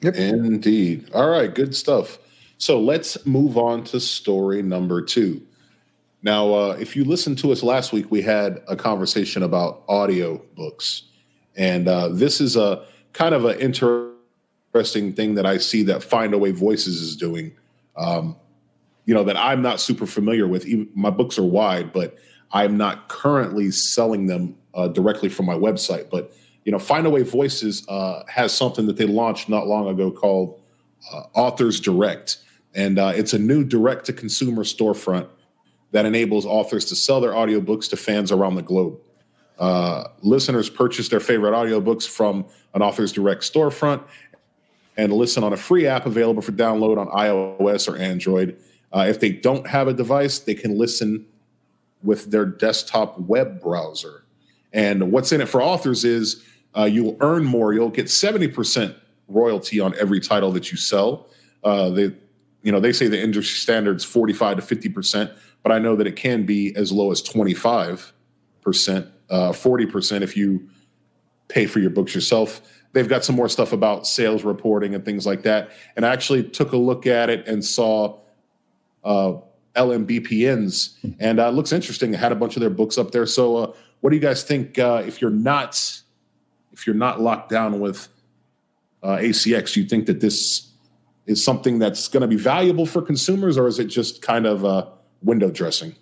Yep. 0.00 0.14
Indeed. 0.14 1.10
All 1.12 1.28
right, 1.28 1.52
good 1.52 1.74
stuff. 1.74 2.18
So 2.58 2.80
let's 2.80 3.24
move 3.26 3.56
on 3.56 3.84
to 3.84 4.00
story 4.00 4.62
number 4.62 5.02
two. 5.02 5.42
Now, 6.22 6.52
uh, 6.52 6.76
if 6.80 6.96
you 6.96 7.04
listened 7.04 7.38
to 7.38 7.52
us 7.52 7.62
last 7.62 7.92
week, 7.92 8.10
we 8.10 8.22
had 8.22 8.62
a 8.66 8.74
conversation 8.74 9.42
about 9.44 9.84
audio 9.88 10.42
books, 10.56 11.04
and 11.56 11.86
uh, 11.86 12.08
this 12.08 12.40
is 12.40 12.56
a 12.56 12.84
kind 13.12 13.34
of 13.34 13.44
an 13.44 13.58
interesting 13.60 15.12
thing 15.12 15.36
that 15.36 15.46
I 15.46 15.58
see 15.58 15.84
that 15.84 16.02
Find 16.02 16.32
Findaway 16.32 16.52
Voices 16.52 17.00
is 17.00 17.16
doing. 17.16 17.52
Um, 17.96 18.36
you 19.04 19.14
know 19.14 19.24
that 19.24 19.36
I'm 19.36 19.62
not 19.62 19.80
super 19.80 20.06
familiar 20.06 20.46
with. 20.48 20.66
Even, 20.66 20.88
my 20.94 21.10
books 21.10 21.38
are 21.38 21.44
wide, 21.44 21.92
but 21.92 22.18
I'm 22.52 22.76
not 22.76 23.08
currently 23.08 23.70
selling 23.70 24.26
them 24.26 24.56
uh, 24.74 24.88
directly 24.88 25.28
from 25.28 25.46
my 25.46 25.54
website. 25.54 26.10
But 26.10 26.32
you 26.68 26.72
know, 26.72 26.76
Findaway 26.76 27.24
Voices 27.24 27.88
uh, 27.88 28.24
has 28.28 28.52
something 28.52 28.84
that 28.88 28.98
they 28.98 29.06
launched 29.06 29.48
not 29.48 29.66
long 29.66 29.88
ago 29.88 30.10
called 30.10 30.60
uh, 31.10 31.22
Authors 31.32 31.80
Direct, 31.80 32.36
and 32.74 32.98
uh, 32.98 33.10
it's 33.16 33.32
a 33.32 33.38
new 33.38 33.64
direct 33.64 34.04
to 34.04 34.12
consumer 34.12 34.64
storefront 34.64 35.28
that 35.92 36.04
enables 36.04 36.44
authors 36.44 36.84
to 36.84 36.94
sell 36.94 37.22
their 37.22 37.30
audiobooks 37.30 37.88
to 37.88 37.96
fans 37.96 38.30
around 38.30 38.56
the 38.56 38.62
globe. 38.62 39.00
Uh, 39.58 40.08
listeners 40.20 40.68
purchase 40.68 41.08
their 41.08 41.20
favorite 41.20 41.52
audiobooks 41.52 42.06
from 42.06 42.44
an 42.74 42.82
author's 42.82 43.12
direct 43.12 43.50
storefront 43.50 44.02
and 44.98 45.10
listen 45.10 45.42
on 45.42 45.54
a 45.54 45.56
free 45.56 45.86
app 45.86 46.04
available 46.04 46.42
for 46.42 46.52
download 46.52 46.98
on 46.98 47.06
iOS 47.06 47.90
or 47.90 47.96
Android. 47.96 48.60
Uh, 48.92 49.06
if 49.08 49.20
they 49.20 49.30
don't 49.30 49.66
have 49.66 49.88
a 49.88 49.94
device, 49.94 50.38
they 50.38 50.54
can 50.54 50.76
listen 50.76 51.24
with 52.02 52.30
their 52.30 52.44
desktop 52.44 53.18
web 53.18 53.58
browser. 53.58 54.24
And 54.70 55.10
what's 55.10 55.32
in 55.32 55.40
it 55.40 55.48
for 55.48 55.62
authors 55.62 56.04
is 56.04 56.44
uh, 56.78 56.84
you'll 56.84 57.16
earn 57.20 57.44
more. 57.44 57.72
You'll 57.72 57.90
get 57.90 58.06
70% 58.06 58.94
royalty 59.26 59.80
on 59.80 59.98
every 59.98 60.20
title 60.20 60.52
that 60.52 60.70
you 60.70 60.78
sell. 60.78 61.28
Uh, 61.64 61.90
they, 61.90 62.14
you 62.62 62.72
know, 62.72 62.80
they 62.80 62.92
say 62.92 63.08
the 63.08 63.20
industry 63.20 63.58
standard's 63.58 64.04
45 64.04 64.64
to 64.64 64.76
50%, 64.76 65.36
but 65.62 65.72
I 65.72 65.78
know 65.78 65.96
that 65.96 66.06
it 66.06 66.16
can 66.16 66.46
be 66.46 66.74
as 66.76 66.92
low 66.92 67.10
as 67.10 67.20
25%, 67.22 68.12
uh, 69.30 69.52
40% 69.52 70.22
if 70.22 70.36
you 70.36 70.68
pay 71.48 71.66
for 71.66 71.80
your 71.80 71.90
books 71.90 72.14
yourself. 72.14 72.60
They've 72.92 73.08
got 73.08 73.24
some 73.24 73.34
more 73.34 73.48
stuff 73.48 73.72
about 73.72 74.06
sales 74.06 74.44
reporting 74.44 74.94
and 74.94 75.04
things 75.04 75.26
like 75.26 75.42
that. 75.42 75.70
And 75.96 76.06
I 76.06 76.12
actually 76.12 76.44
took 76.44 76.72
a 76.72 76.76
look 76.76 77.06
at 77.06 77.28
it 77.28 77.46
and 77.46 77.64
saw 77.64 78.20
uh, 79.04 79.34
LMBPNs, 79.74 81.16
and 81.20 81.38
uh, 81.38 81.50
looks 81.50 81.72
interesting. 81.72 82.14
It 82.14 82.18
had 82.18 82.32
a 82.32 82.34
bunch 82.34 82.56
of 82.56 82.60
their 82.60 82.70
books 82.70 82.98
up 82.98 83.10
there. 83.12 83.26
So, 83.26 83.56
uh, 83.56 83.72
what 84.00 84.10
do 84.10 84.16
you 84.16 84.22
guys 84.22 84.42
think? 84.42 84.78
Uh, 84.78 85.02
if 85.06 85.20
you're 85.20 85.30
not 85.30 86.02
if 86.78 86.86
you're 86.86 86.96
not 86.96 87.20
locked 87.20 87.48
down 87.48 87.80
with 87.80 88.08
uh, 89.02 89.16
ACX, 89.16 89.74
you 89.74 89.84
think 89.84 90.06
that 90.06 90.20
this 90.20 90.70
is 91.26 91.44
something 91.44 91.80
that's 91.80 92.06
going 92.06 92.20
to 92.20 92.28
be 92.28 92.36
valuable 92.36 92.86
for 92.86 93.02
consumers, 93.02 93.58
or 93.58 93.66
is 93.66 93.80
it 93.80 93.86
just 93.86 94.22
kind 94.22 94.46
of 94.46 94.64
uh, 94.64 94.86
window 95.22 95.50
dressing? 95.50 95.96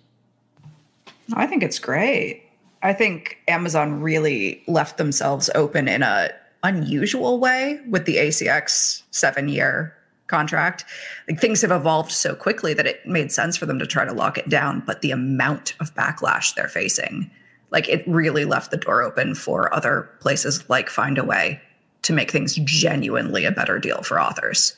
I 1.33 1.47
think 1.47 1.63
it's 1.63 1.79
great. 1.79 2.43
I 2.83 2.93
think 2.93 3.37
Amazon 3.47 4.01
really 4.01 4.63
left 4.67 4.97
themselves 4.97 5.49
open 5.55 5.87
in 5.87 6.03
a 6.03 6.29
unusual 6.63 7.39
way 7.39 7.81
with 7.89 8.05
the 8.05 8.17
ACX 8.17 9.01
seven 9.09 9.49
year 9.49 9.95
contract. 10.27 10.85
Like 11.27 11.39
things 11.39 11.61
have 11.61 11.71
evolved 11.71 12.11
so 12.11 12.35
quickly 12.35 12.75
that 12.75 12.85
it 12.85 13.05
made 13.05 13.31
sense 13.31 13.57
for 13.57 13.65
them 13.65 13.79
to 13.79 13.87
try 13.87 14.05
to 14.05 14.13
lock 14.13 14.37
it 14.37 14.47
down. 14.47 14.83
But 14.85 15.01
the 15.01 15.11
amount 15.11 15.73
of 15.79 15.95
backlash 15.95 16.53
they're 16.53 16.67
facing, 16.67 17.31
like 17.71 17.89
it 17.89 18.07
really 18.07 18.45
left 18.45 18.71
the 18.71 18.77
door 18.77 19.03
open 19.03 19.35
for 19.35 19.73
other 19.73 20.09
places 20.19 20.67
like 20.69 20.89
Findaway 20.89 21.59
to 22.03 22.13
make 22.13 22.31
things 22.31 22.55
genuinely 22.55 23.45
a 23.45 23.51
better 23.51 23.79
deal 23.79 24.01
for 24.03 24.19
authors. 24.19 24.75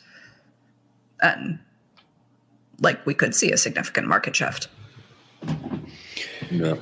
And 1.22 1.60
like 2.80 3.06
we 3.06 3.14
could 3.14 3.36
see 3.36 3.52
a 3.52 3.58
significant 3.58 4.08
market 4.08 4.36
shift. 4.36 4.68
Yeah. 6.50 6.76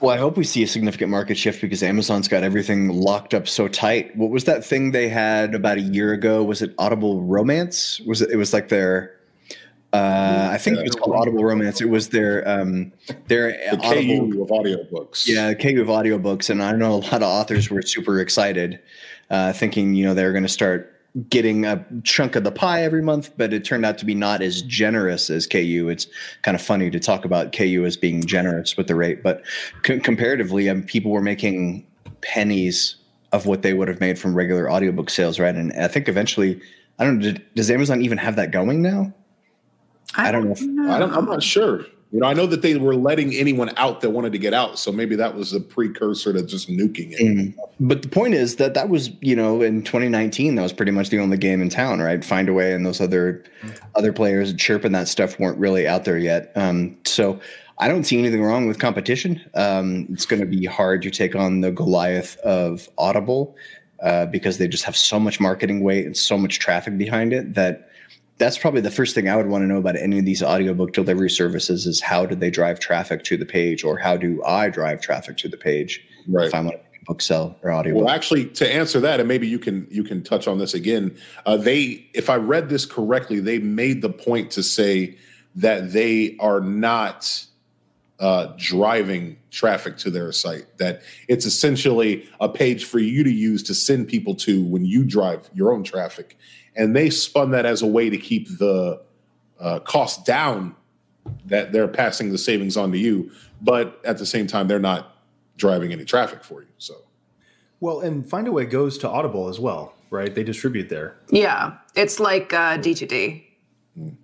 Well, 0.00 0.14
I 0.14 0.18
hope 0.18 0.38
we 0.38 0.44
see 0.44 0.62
a 0.62 0.66
significant 0.66 1.10
market 1.10 1.36
shift 1.36 1.60
because 1.60 1.82
Amazon's 1.82 2.26
got 2.26 2.42
everything 2.42 2.88
locked 2.88 3.34
up 3.34 3.46
so 3.46 3.68
tight. 3.68 4.16
What 4.16 4.30
was 4.30 4.44
that 4.44 4.64
thing 4.64 4.92
they 4.92 5.10
had 5.10 5.54
about 5.54 5.76
a 5.76 5.82
year 5.82 6.12
ago? 6.12 6.42
Was 6.42 6.62
it 6.62 6.74
Audible 6.78 7.20
Romance? 7.22 8.00
Was 8.00 8.22
it? 8.22 8.30
It 8.30 8.36
was 8.36 8.54
like 8.54 8.68
their. 8.68 9.14
Uh, 9.92 10.48
I 10.52 10.58
think 10.58 10.78
it 10.78 10.84
was 10.84 10.94
called 10.94 11.16
Audible 11.16 11.42
Romance. 11.42 11.80
It 11.80 11.88
was 11.88 12.10
their 12.10 12.46
um, 12.48 12.92
their 13.26 13.52
the 13.52 13.80
Audible, 13.84 14.30
KU 14.30 14.42
of 14.42 14.48
audiobooks. 14.48 15.26
Yeah, 15.26 15.52
KU 15.54 15.80
of 15.80 15.88
audiobooks, 15.88 16.48
and 16.48 16.62
I 16.62 16.72
know 16.72 16.94
a 16.94 16.96
lot 16.96 17.14
of 17.14 17.22
authors 17.22 17.70
were 17.70 17.82
super 17.82 18.20
excited, 18.20 18.80
uh, 19.30 19.52
thinking 19.52 19.94
you 19.94 20.04
know 20.04 20.14
they're 20.14 20.32
going 20.32 20.44
to 20.44 20.48
start 20.48 20.96
getting 21.28 21.66
a 21.66 21.84
chunk 22.04 22.36
of 22.36 22.44
the 22.44 22.52
pie 22.52 22.82
every 22.82 23.02
month, 23.02 23.32
but 23.36 23.52
it 23.52 23.64
turned 23.64 23.84
out 23.84 23.98
to 23.98 24.04
be 24.04 24.14
not 24.14 24.42
as 24.42 24.62
generous 24.62 25.28
as 25.28 25.44
KU. 25.44 25.88
It's 25.90 26.06
kind 26.42 26.54
of 26.54 26.62
funny 26.62 26.88
to 26.90 27.00
talk 27.00 27.24
about 27.24 27.52
KU 27.52 27.84
as 27.84 27.96
being 27.96 28.24
generous 28.24 28.76
with 28.76 28.86
the 28.86 28.94
rate, 28.94 29.24
but 29.24 29.42
comparatively, 29.82 30.68
um, 30.68 30.84
people 30.84 31.10
were 31.10 31.20
making 31.20 31.84
pennies 32.20 32.94
of 33.32 33.46
what 33.46 33.62
they 33.62 33.74
would 33.74 33.88
have 33.88 34.00
made 34.00 34.18
from 34.18 34.34
regular 34.34 34.70
audiobook 34.70 35.10
sales, 35.10 35.38
right? 35.40 35.54
And 35.54 35.72
I 35.72 35.88
think 35.88 36.08
eventually, 36.08 36.60
I 36.98 37.04
don't 37.04 37.18
know, 37.18 37.34
does 37.54 37.70
Amazon 37.70 38.02
even 38.02 38.18
have 38.18 38.36
that 38.36 38.50
going 38.52 38.82
now? 38.82 39.12
I, 40.16 40.28
I 40.28 40.32
don't 40.32 40.44
know. 40.44 40.52
If, 40.52 40.62
I 40.90 40.98
don't, 40.98 41.12
I'm 41.12 41.26
not 41.26 41.42
sure. 41.42 41.84
You 42.12 42.18
know, 42.18 42.26
I 42.26 42.34
know 42.34 42.46
that 42.46 42.62
they 42.62 42.76
were 42.76 42.96
letting 42.96 43.32
anyone 43.34 43.70
out 43.76 44.00
that 44.00 44.10
wanted 44.10 44.32
to 44.32 44.38
get 44.38 44.52
out, 44.52 44.80
so 44.80 44.90
maybe 44.90 45.14
that 45.14 45.36
was 45.36 45.52
a 45.52 45.60
precursor 45.60 46.32
to 46.32 46.42
just 46.44 46.68
nuking 46.68 47.12
it. 47.12 47.20
Mm. 47.20 47.54
But 47.78 48.02
the 48.02 48.08
point 48.08 48.34
is 48.34 48.56
that 48.56 48.74
that 48.74 48.88
was, 48.88 49.10
you 49.20 49.36
know, 49.36 49.62
in 49.62 49.82
2019, 49.82 50.56
that 50.56 50.62
was 50.62 50.72
pretty 50.72 50.90
much 50.90 51.10
the 51.10 51.20
only 51.20 51.36
game 51.36 51.62
in 51.62 51.68
town, 51.68 52.00
right? 52.00 52.20
Findaway 52.20 52.74
and 52.74 52.84
those 52.84 53.00
other 53.00 53.44
other 53.94 54.12
players, 54.12 54.52
chirping 54.54 54.90
that 54.92 55.06
stuff 55.06 55.38
weren't 55.38 55.58
really 55.58 55.86
out 55.86 56.04
there 56.04 56.18
yet. 56.18 56.50
Um, 56.56 56.96
so 57.04 57.38
I 57.78 57.86
don't 57.86 58.02
see 58.02 58.18
anything 58.18 58.42
wrong 58.42 58.66
with 58.66 58.80
competition. 58.80 59.40
Um, 59.54 60.08
it's 60.10 60.26
going 60.26 60.40
to 60.40 60.46
be 60.46 60.66
hard 60.66 61.02
to 61.02 61.10
take 61.10 61.36
on 61.36 61.60
the 61.60 61.70
Goliath 61.70 62.36
of 62.38 62.88
Audible 62.98 63.56
uh, 64.02 64.26
because 64.26 64.58
they 64.58 64.66
just 64.66 64.84
have 64.84 64.96
so 64.96 65.20
much 65.20 65.38
marketing 65.38 65.80
weight 65.82 66.06
and 66.06 66.16
so 66.16 66.36
much 66.36 66.58
traffic 66.58 66.98
behind 66.98 67.32
it 67.32 67.54
that 67.54 67.89
that's 68.40 68.56
probably 68.56 68.80
the 68.80 68.90
first 68.90 69.14
thing 69.14 69.28
I 69.28 69.36
would 69.36 69.48
want 69.48 69.62
to 69.62 69.66
know 69.66 69.76
about 69.76 69.96
any 69.96 70.18
of 70.18 70.24
these 70.24 70.42
audiobook 70.42 70.94
delivery 70.94 71.28
services 71.28 71.86
is 71.86 72.00
how 72.00 72.24
do 72.24 72.34
they 72.34 72.50
drive 72.50 72.80
traffic 72.80 73.22
to 73.24 73.36
the 73.36 73.44
page 73.44 73.84
or 73.84 73.98
how 73.98 74.16
do 74.16 74.42
I 74.44 74.70
drive 74.70 75.02
traffic 75.02 75.36
to 75.38 75.48
the 75.48 75.58
page 75.58 76.02
right. 76.26 76.46
if 76.46 76.54
I 76.54 76.60
want 76.60 76.76
to 76.76 77.00
book 77.04 77.20
sell 77.20 77.56
or 77.62 77.70
audio. 77.70 77.94
Well, 77.94 78.08
actually, 78.08 78.46
to 78.46 78.72
answer 78.72 78.98
that, 79.00 79.20
and 79.20 79.28
maybe 79.28 79.46
you 79.46 79.58
can 79.58 79.86
you 79.90 80.02
can 80.02 80.22
touch 80.22 80.48
on 80.48 80.58
this 80.58 80.72
again. 80.72 81.16
Uh, 81.44 81.58
they, 81.58 82.08
if 82.14 82.30
I 82.30 82.36
read 82.36 82.70
this 82.70 82.86
correctly, 82.86 83.40
they 83.40 83.58
made 83.58 84.00
the 84.00 84.10
point 84.10 84.50
to 84.52 84.62
say 84.62 85.18
that 85.54 85.92
they 85.92 86.36
are 86.40 86.60
not 86.60 87.44
uh, 88.20 88.52
driving 88.56 89.38
traffic 89.50 89.96
to 89.98 90.10
their 90.10 90.30
site. 90.30 90.66
That 90.78 91.02
it's 91.26 91.46
essentially 91.46 92.28
a 92.40 92.48
page 92.48 92.84
for 92.84 92.98
you 92.98 93.24
to 93.24 93.32
use 93.32 93.62
to 93.64 93.74
send 93.74 94.08
people 94.08 94.34
to 94.36 94.62
when 94.64 94.84
you 94.84 95.04
drive 95.04 95.50
your 95.54 95.72
own 95.72 95.82
traffic. 95.82 96.38
And 96.76 96.94
they 96.94 97.10
spun 97.10 97.50
that 97.50 97.66
as 97.66 97.82
a 97.82 97.86
way 97.86 98.10
to 98.10 98.18
keep 98.18 98.58
the 98.58 99.02
uh, 99.60 99.80
cost 99.80 100.24
down 100.24 100.74
that 101.46 101.72
they're 101.72 101.88
passing 101.88 102.32
the 102.32 102.38
savings 102.38 102.76
on 102.76 102.92
to 102.92 102.98
you 102.98 103.30
but 103.60 104.00
at 104.04 104.18
the 104.18 104.26
same 104.26 104.46
time 104.46 104.68
they're 104.68 104.78
not 104.78 105.16
driving 105.56 105.92
any 105.92 106.04
traffic 106.04 106.42
for 106.42 106.62
you 106.62 106.68
so. 106.78 106.94
Well 107.80 108.00
and 108.00 108.24
Findaway 108.24 108.70
goes 108.70 108.98
to 108.98 109.08
audible 109.08 109.48
as 109.48 109.60
well 109.60 109.94
right? 110.10 110.34
They 110.34 110.42
distribute 110.42 110.88
there. 110.88 111.16
Yeah 111.30 111.76
it's 111.94 112.18
like 112.20 112.52
uh, 112.52 112.78
d2d 112.78 113.44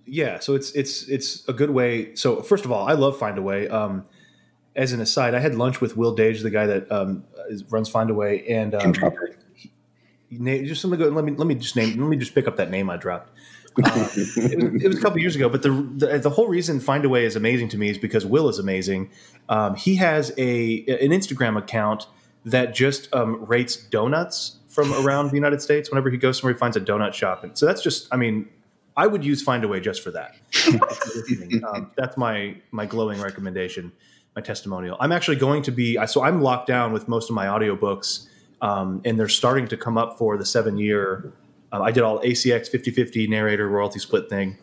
yeah 0.05 0.39
so 0.39 0.55
it's 0.55 0.71
it's 0.73 1.09
it's 1.09 1.47
a 1.49 1.53
good 1.53 1.71
way 1.71 2.15
so 2.15 2.41
first 2.41 2.65
of 2.65 2.73
all 2.73 2.87
i 2.89 2.93
love 2.93 3.19
find 3.19 3.37
Findaway 3.37 3.71
um, 3.71 4.05
as 4.75 4.93
an 4.93 5.01
aside 5.01 5.35
i 5.35 5.39
had 5.39 5.55
lunch 5.55 5.81
with 5.81 5.97
will 5.97 6.15
dage 6.15 6.41
the 6.43 6.51
guy 6.51 6.67
that 6.67 6.91
um, 6.91 7.25
runs 7.71 7.91
Findaway 7.91 8.45
and 8.51 8.75
um, 8.75 8.95
just 10.31 10.85
let 10.85 10.91
me 10.91 11.05
go. 11.05 11.09
Let 11.11 11.25
me 11.25 11.33
let 11.33 11.47
me 11.47 11.55
just 11.55 11.77
name. 11.77 11.99
Let 12.01 12.09
me 12.09 12.17
just 12.17 12.35
pick 12.35 12.47
up 12.47 12.57
that 12.57 12.71
name 12.71 12.91
I 12.91 12.97
dropped. 12.97 13.31
Uh, 13.85 14.09
it, 14.17 14.73
was, 14.73 14.83
it, 14.83 14.89
was, 14.89 14.97
a 14.97 15.01
couple 15.03 15.19
years 15.19 15.37
ago, 15.37 15.51
but 15.51 15.61
the, 15.61 15.69
the, 15.69 16.19
the 16.19 16.31
whole 16.31 16.49
reason 16.49 16.81
Findaway 16.81 17.25
is 17.25 17.37
amazing 17.37 17.69
to 17.69 17.77
me 17.77 17.91
is 17.91 17.99
because 17.99 18.25
Will 18.25 18.49
is 18.49 18.59
amazing. 18.59 19.11
Um, 19.51 19.75
he 19.75 19.97
has 19.97 20.33
a 20.39 20.79
an 20.87 21.11
Instagram 21.11 21.59
account 21.59 22.07
that 22.47 22.75
just 22.75 23.15
um, 23.15 23.45
rates 23.45 23.77
donuts 23.77 24.57
from 24.69 24.95
around 25.05 25.29
the 25.29 25.35
United 25.35 25.61
States. 25.61 25.91
Whenever 25.91 26.09
he 26.09 26.17
goes 26.17 26.39
somewhere, 26.39 26.55
he 26.55 26.59
finds 26.59 26.75
a 26.79 26.81
donut 26.81 27.13
shop, 27.13 27.45
and 27.45 27.59
so 27.59 27.67
that's 27.67 27.83
just. 27.83 28.09
I 28.11 28.17
mean, 28.17 28.49
I 28.97 29.07
would 29.07 29.25
use 29.25 29.45
Findaway 29.45 29.83
just 29.83 30.03
for 30.03 30.11
that. 30.13 30.35
um, 31.69 31.91
that's 31.97 32.17
my 32.17 32.57
my 32.71 32.87
glowing 32.87 33.21
recommendation, 33.21 33.93
my 34.35 34.43
testimonial. 34.43 34.97
I'm 35.01 35.13
actually 35.13 35.37
going 35.37 35.63
to 35.65 35.71
be. 35.71 35.99
So 36.07 36.23
I'm 36.23 36.41
locked 36.41 36.67
down 36.67 36.93
with 36.93 37.09
most 37.09 37.29
of 37.29 37.35
my 37.35 37.47
audiobooks 37.47 38.27
um, 38.63 39.01
and 39.05 39.19
they're 39.19 39.29
starting 39.29 39.69
to 39.69 39.77
come 39.77 39.99
up 39.99 40.19
for 40.19 40.37
the 40.37 40.45
seven 40.45 40.79
year 40.79 41.33
Um, 41.73 41.83
I 41.83 41.91
did 41.91 42.03
all 42.03 42.21
ACX 42.21 42.69
50 42.69 42.91
50 42.91 43.27
narrator 43.27 43.69
royalty 43.69 43.99
split 43.99 44.29
thing. 44.29 44.57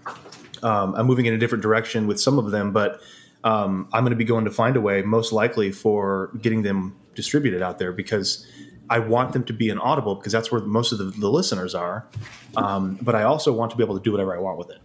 Um, 0.63 0.95
I'm 0.95 1.05
moving 1.05 1.25
in 1.25 1.33
a 1.33 1.37
different 1.37 1.61
direction 1.61 2.07
with 2.07 2.19
some 2.19 2.39
of 2.39 2.51
them, 2.51 2.71
but 2.71 3.01
um, 3.43 3.89
I'm 3.91 4.03
going 4.03 4.11
to 4.11 4.17
be 4.17 4.23
going 4.23 4.45
to 4.45 4.51
Findaway 4.51 5.03
most 5.03 5.33
likely 5.33 5.71
for 5.71 6.31
getting 6.41 6.61
them 6.61 6.95
distributed 7.13 7.61
out 7.61 7.77
there 7.77 7.91
because 7.91 8.47
I 8.89 8.99
want 8.99 9.33
them 9.33 9.43
to 9.45 9.53
be 9.53 9.69
an 9.69 9.79
Audible 9.79 10.15
because 10.15 10.31
that's 10.31 10.51
where 10.51 10.61
most 10.61 10.91
of 10.91 10.97
the, 10.97 11.05
the 11.05 11.29
listeners 11.29 11.73
are. 11.73 12.07
Um, 12.55 12.97
but 13.01 13.15
I 13.15 13.23
also 13.23 13.51
want 13.53 13.71
to 13.71 13.77
be 13.77 13.83
able 13.83 13.97
to 13.97 14.03
do 14.03 14.11
whatever 14.11 14.35
I 14.35 14.39
want 14.39 14.57
with 14.57 14.69
it. 14.69 14.79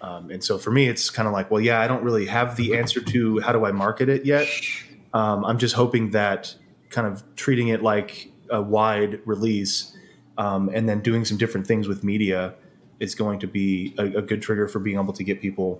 Um, 0.00 0.30
and 0.30 0.42
so 0.42 0.58
for 0.58 0.70
me, 0.70 0.88
it's 0.88 1.10
kind 1.10 1.26
of 1.26 1.32
like, 1.32 1.50
well, 1.50 1.60
yeah, 1.60 1.80
I 1.80 1.86
don't 1.86 2.02
really 2.02 2.26
have 2.26 2.56
the 2.56 2.76
answer 2.76 3.00
to 3.00 3.40
how 3.40 3.52
do 3.52 3.64
I 3.64 3.72
market 3.72 4.08
it 4.08 4.24
yet. 4.24 4.48
Um, 5.12 5.44
I'm 5.44 5.58
just 5.58 5.74
hoping 5.74 6.10
that 6.10 6.54
kind 6.90 7.06
of 7.06 7.22
treating 7.36 7.68
it 7.68 7.82
like 7.82 8.30
a 8.50 8.60
wide 8.62 9.20
release 9.24 9.96
um, 10.38 10.70
and 10.72 10.88
then 10.88 11.00
doing 11.00 11.24
some 11.24 11.36
different 11.36 11.66
things 11.66 11.88
with 11.88 12.04
media 12.04 12.54
is 13.00 13.14
going 13.14 13.38
to 13.40 13.46
be 13.46 13.94
a, 13.98 14.18
a, 14.18 14.22
good 14.22 14.42
trigger 14.42 14.68
for 14.68 14.78
being 14.78 14.98
able 14.98 15.12
to 15.12 15.24
get 15.24 15.40
people 15.40 15.78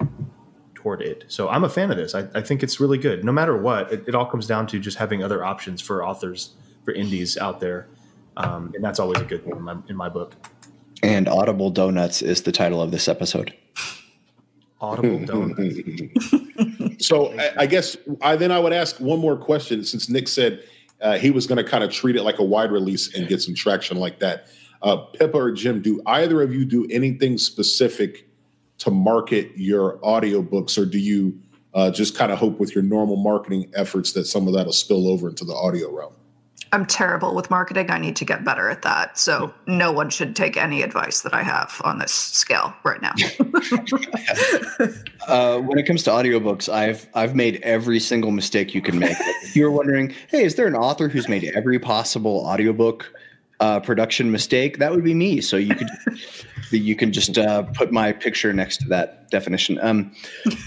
toward 0.74 1.00
it. 1.02 1.24
So 1.28 1.48
I'm 1.48 1.64
a 1.64 1.68
fan 1.68 1.90
of 1.90 1.96
this. 1.96 2.14
I, 2.14 2.28
I 2.34 2.40
think 2.42 2.62
it's 2.62 2.80
really 2.80 2.98
good. 2.98 3.24
No 3.24 3.32
matter 3.32 3.56
what, 3.56 3.92
it, 3.92 4.04
it, 4.08 4.14
all 4.14 4.26
comes 4.26 4.46
down 4.46 4.66
to 4.68 4.78
just 4.78 4.98
having 4.98 5.22
other 5.22 5.44
options 5.44 5.80
for 5.80 6.04
authors, 6.04 6.54
for 6.86 6.92
indies 6.92 7.36
out 7.36 7.60
there. 7.60 7.88
Um, 8.38 8.72
and 8.74 8.82
that's 8.82 8.98
always 8.98 9.20
a 9.20 9.24
good 9.24 9.44
thing 9.44 9.56
in 9.56 9.62
my, 9.62 9.76
in 9.88 9.96
my 9.96 10.08
book. 10.08 10.34
And 11.02 11.28
Audible 11.28 11.70
Donuts 11.70 12.22
is 12.22 12.42
the 12.42 12.52
title 12.52 12.80
of 12.80 12.90
this 12.90 13.08
episode. 13.08 13.54
Audible 14.80 15.18
Donuts. 15.26 17.04
so 17.04 17.38
I, 17.38 17.52
I, 17.58 17.66
guess 17.66 17.96
I 18.22 18.36
then 18.36 18.52
I 18.52 18.58
would 18.58 18.72
ask 18.72 18.98
one 18.98 19.18
more 19.18 19.36
question 19.36 19.84
since 19.84 20.08
Nick 20.08 20.28
said 20.28 20.62
uh, 21.02 21.18
he 21.18 21.30
was 21.30 21.46
going 21.46 21.62
to 21.62 21.68
kind 21.68 21.84
of 21.84 21.90
treat 21.90 22.16
it 22.16 22.22
like 22.22 22.38
a 22.38 22.44
wide 22.44 22.70
release 22.70 23.14
and 23.14 23.28
get 23.28 23.42
some 23.42 23.54
traction 23.54 23.98
like 23.98 24.20
that. 24.20 24.48
Uh, 24.82 24.96
Pippa 24.96 25.36
or 25.36 25.52
Jim, 25.52 25.82
do 25.82 26.00
either 26.06 26.40
of 26.42 26.54
you 26.54 26.64
do 26.64 26.86
anything 26.90 27.36
specific 27.36 28.28
to 28.78 28.90
market 28.90 29.50
your 29.56 29.98
audiobooks, 29.98 30.80
or 30.80 30.84
do 30.84 30.98
you 30.98 31.40
uh, 31.74 31.90
just 31.90 32.14
kind 32.14 32.30
of 32.30 32.38
hope 32.38 32.60
with 32.60 32.74
your 32.74 32.84
normal 32.84 33.16
marketing 33.16 33.70
efforts 33.74 34.12
that 34.12 34.26
some 34.26 34.46
of 34.46 34.54
that 34.54 34.66
will 34.66 34.72
spill 34.72 35.08
over 35.08 35.28
into 35.28 35.44
the 35.44 35.54
audio 35.54 35.90
realm? 35.90 36.12
I'm 36.76 36.84
terrible 36.84 37.34
with 37.34 37.48
marketing. 37.48 37.90
I 37.90 37.96
need 37.96 38.16
to 38.16 38.26
get 38.26 38.44
better 38.44 38.68
at 38.68 38.82
that. 38.82 39.16
So 39.16 39.54
no 39.66 39.90
one 39.90 40.10
should 40.10 40.36
take 40.36 40.58
any 40.58 40.82
advice 40.82 41.22
that 41.22 41.32
I 41.32 41.42
have 41.42 41.80
on 41.84 41.98
this 41.98 42.12
scale 42.12 42.74
right 42.84 43.00
now. 43.00 43.12
uh, 45.26 45.58
when 45.60 45.78
it 45.78 45.86
comes 45.86 46.02
to 46.02 46.10
audiobooks, 46.10 46.70
I've 46.70 47.08
I've 47.14 47.34
made 47.34 47.62
every 47.62 47.98
single 47.98 48.30
mistake 48.30 48.74
you 48.74 48.82
can 48.82 48.98
make. 48.98 49.16
if 49.18 49.56
you're 49.56 49.70
wondering, 49.70 50.14
hey, 50.28 50.44
is 50.44 50.56
there 50.56 50.66
an 50.66 50.74
author 50.74 51.08
who's 51.08 51.30
made 51.30 51.44
every 51.44 51.78
possible 51.78 52.44
audiobook 52.44 53.10
uh, 53.60 53.80
production 53.80 54.30
mistake? 54.30 54.78
That 54.78 54.92
would 54.92 55.04
be 55.04 55.14
me. 55.14 55.40
So 55.40 55.56
you 55.56 55.74
could 55.74 55.88
you 56.70 56.96
can 56.96 57.12
just 57.12 57.38
uh, 57.38 57.62
put 57.62 57.92
my 57.92 58.12
picture 58.12 58.52
next 58.52 58.78
to 58.78 58.88
that 58.88 59.30
definition. 59.30 59.78
Um, 59.80 60.12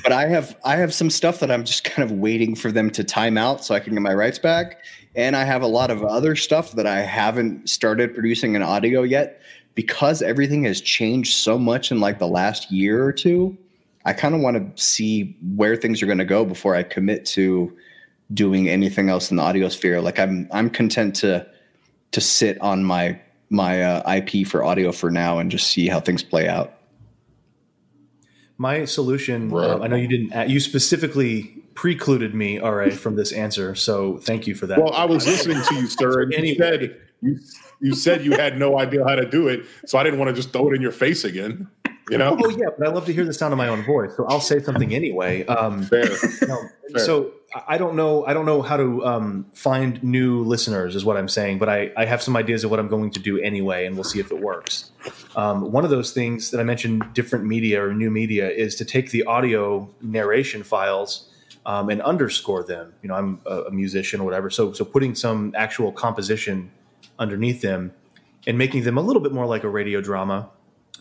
but 0.03 0.11
I 0.11 0.27
have 0.27 0.57
I 0.63 0.75
have 0.77 0.93
some 0.93 1.09
stuff 1.09 1.39
that 1.39 1.51
I'm 1.51 1.63
just 1.63 1.83
kind 1.83 2.09
of 2.09 2.17
waiting 2.17 2.55
for 2.55 2.71
them 2.71 2.89
to 2.91 3.03
time 3.03 3.37
out 3.37 3.63
so 3.63 3.75
I 3.75 3.79
can 3.79 3.93
get 3.93 4.01
my 4.01 4.13
rights 4.13 4.39
back 4.39 4.81
and 5.15 5.35
I 5.35 5.43
have 5.43 5.61
a 5.61 5.67
lot 5.67 5.91
of 5.91 6.03
other 6.03 6.35
stuff 6.35 6.73
that 6.73 6.85
I 6.85 7.01
haven't 7.01 7.69
started 7.69 8.13
producing 8.13 8.55
in 8.55 8.61
audio 8.61 9.03
yet 9.03 9.41
because 9.75 10.21
everything 10.21 10.63
has 10.63 10.81
changed 10.81 11.33
so 11.33 11.57
much 11.57 11.91
in 11.91 11.99
like 11.99 12.19
the 12.19 12.27
last 12.27 12.71
year 12.71 13.03
or 13.03 13.11
two. 13.11 13.57
I 14.05 14.13
kind 14.13 14.33
of 14.35 14.41
want 14.41 14.75
to 14.75 14.81
see 14.81 15.37
where 15.55 15.75
things 15.75 16.01
are 16.01 16.05
going 16.05 16.19
to 16.19 16.25
go 16.25 16.45
before 16.45 16.75
I 16.75 16.83
commit 16.83 17.25
to 17.27 17.75
doing 18.33 18.69
anything 18.69 19.09
else 19.09 19.31
in 19.31 19.37
the 19.37 19.43
audio 19.43 19.69
sphere. 19.69 20.01
Like 20.01 20.19
I'm 20.19 20.47
I'm 20.51 20.69
content 20.69 21.15
to 21.17 21.45
to 22.11 22.21
sit 22.21 22.59
on 22.61 22.83
my 22.83 23.19
my 23.49 23.81
uh, 23.83 24.15
IP 24.15 24.47
for 24.47 24.63
audio 24.63 24.91
for 24.91 25.09
now 25.09 25.39
and 25.39 25.49
just 25.49 25.67
see 25.67 25.87
how 25.87 25.99
things 25.99 26.23
play 26.23 26.47
out. 26.47 26.73
My 28.57 28.85
solution, 28.85 29.49
right. 29.49 29.69
uh, 29.69 29.79
I 29.79 29.87
know 29.87 29.95
you 29.95 30.07
didn't, 30.07 30.49
you 30.49 30.59
specifically 30.59 31.63
precluded 31.73 32.35
me, 32.35 32.59
all 32.59 32.73
right, 32.73 32.93
from 32.93 33.15
this 33.15 33.31
answer. 33.31 33.73
So 33.73 34.17
thank 34.17 34.47
you 34.47 34.53
for 34.53 34.67
that. 34.67 34.79
Well, 34.79 34.93
I 34.93 35.05
was 35.05 35.25
listening 35.25 35.63
to 35.63 35.75
you, 35.75 35.87
sir, 35.87 36.23
and 36.23 36.33
anyway. 36.33 36.49
you 36.49 36.57
said 36.57 37.01
you, 37.21 37.39
you 37.79 37.95
said 37.95 38.25
you 38.25 38.33
had 38.33 38.59
no 38.59 38.77
idea 38.77 39.03
how 39.07 39.15
to 39.15 39.27
do 39.27 39.47
it, 39.47 39.65
so 39.85 39.97
I 39.97 40.03
didn't 40.03 40.19
want 40.19 40.29
to 40.29 40.35
just 40.35 40.51
throw 40.51 40.69
it 40.69 40.75
in 40.75 40.81
your 40.81 40.91
face 40.91 41.23
again. 41.23 41.69
You 42.09 42.17
know? 42.17 42.37
Oh 42.43 42.49
yeah, 42.49 42.65
but 42.77 42.87
I 42.87 42.91
love 42.91 43.05
to 43.05 43.13
hear 43.13 43.23
the 43.23 43.33
sound 43.33 43.53
of 43.53 43.57
my 43.57 43.69
own 43.69 43.85
voice, 43.85 44.11
so 44.17 44.25
I'll 44.27 44.41
say 44.41 44.61
something 44.61 44.93
anyway. 44.93 45.45
Um, 45.45 45.83
Fair. 45.83 46.05
You 46.41 46.47
know, 46.47 46.61
Fair. 46.93 47.05
So 47.05 47.31
I 47.67 47.77
don't 47.77 47.95
know. 47.95 48.25
I 48.25 48.33
don't 48.33 48.45
know 48.45 48.61
how 48.61 48.77
to 48.77 49.05
um, 49.05 49.45
find 49.53 50.01
new 50.03 50.43
listeners, 50.43 50.95
is 50.95 51.03
what 51.03 51.17
I'm 51.17 51.27
saying. 51.27 51.59
But 51.59 51.69
I, 51.69 51.91
I 51.97 52.05
have 52.05 52.21
some 52.21 52.35
ideas 52.35 52.63
of 52.63 52.71
what 52.71 52.79
I'm 52.79 52.87
going 52.87 53.11
to 53.11 53.19
do 53.19 53.39
anyway, 53.39 53.85
and 53.85 53.95
we'll 53.95 54.03
see 54.03 54.19
if 54.19 54.31
it 54.31 54.39
works. 54.39 54.91
Um, 55.35 55.71
one 55.71 55.83
of 55.83 55.89
those 55.89 56.11
things 56.11 56.51
that 56.51 56.59
I 56.59 56.63
mentioned, 56.63 57.03
different 57.13 57.45
media 57.45 57.83
or 57.83 57.93
new 57.93 58.11
media, 58.11 58.49
is 58.49 58.75
to 58.75 58.85
take 58.85 59.11
the 59.11 59.23
audio 59.23 59.89
narration 60.01 60.63
files 60.63 61.29
um, 61.65 61.89
and 61.89 62.01
underscore 62.01 62.63
them. 62.63 62.93
You 63.01 63.09
know, 63.09 63.15
I'm 63.15 63.41
a, 63.45 63.61
a 63.63 63.71
musician 63.71 64.21
or 64.21 64.25
whatever, 64.25 64.49
so 64.49 64.73
so 64.73 64.85
putting 64.85 65.15
some 65.15 65.53
actual 65.57 65.91
composition 65.91 66.71
underneath 67.17 67.61
them 67.61 67.93
and 68.47 68.57
making 68.57 68.83
them 68.83 68.97
a 68.97 69.01
little 69.01 69.21
bit 69.21 69.31
more 69.31 69.45
like 69.45 69.63
a 69.63 69.69
radio 69.69 70.01
drama, 70.01 70.49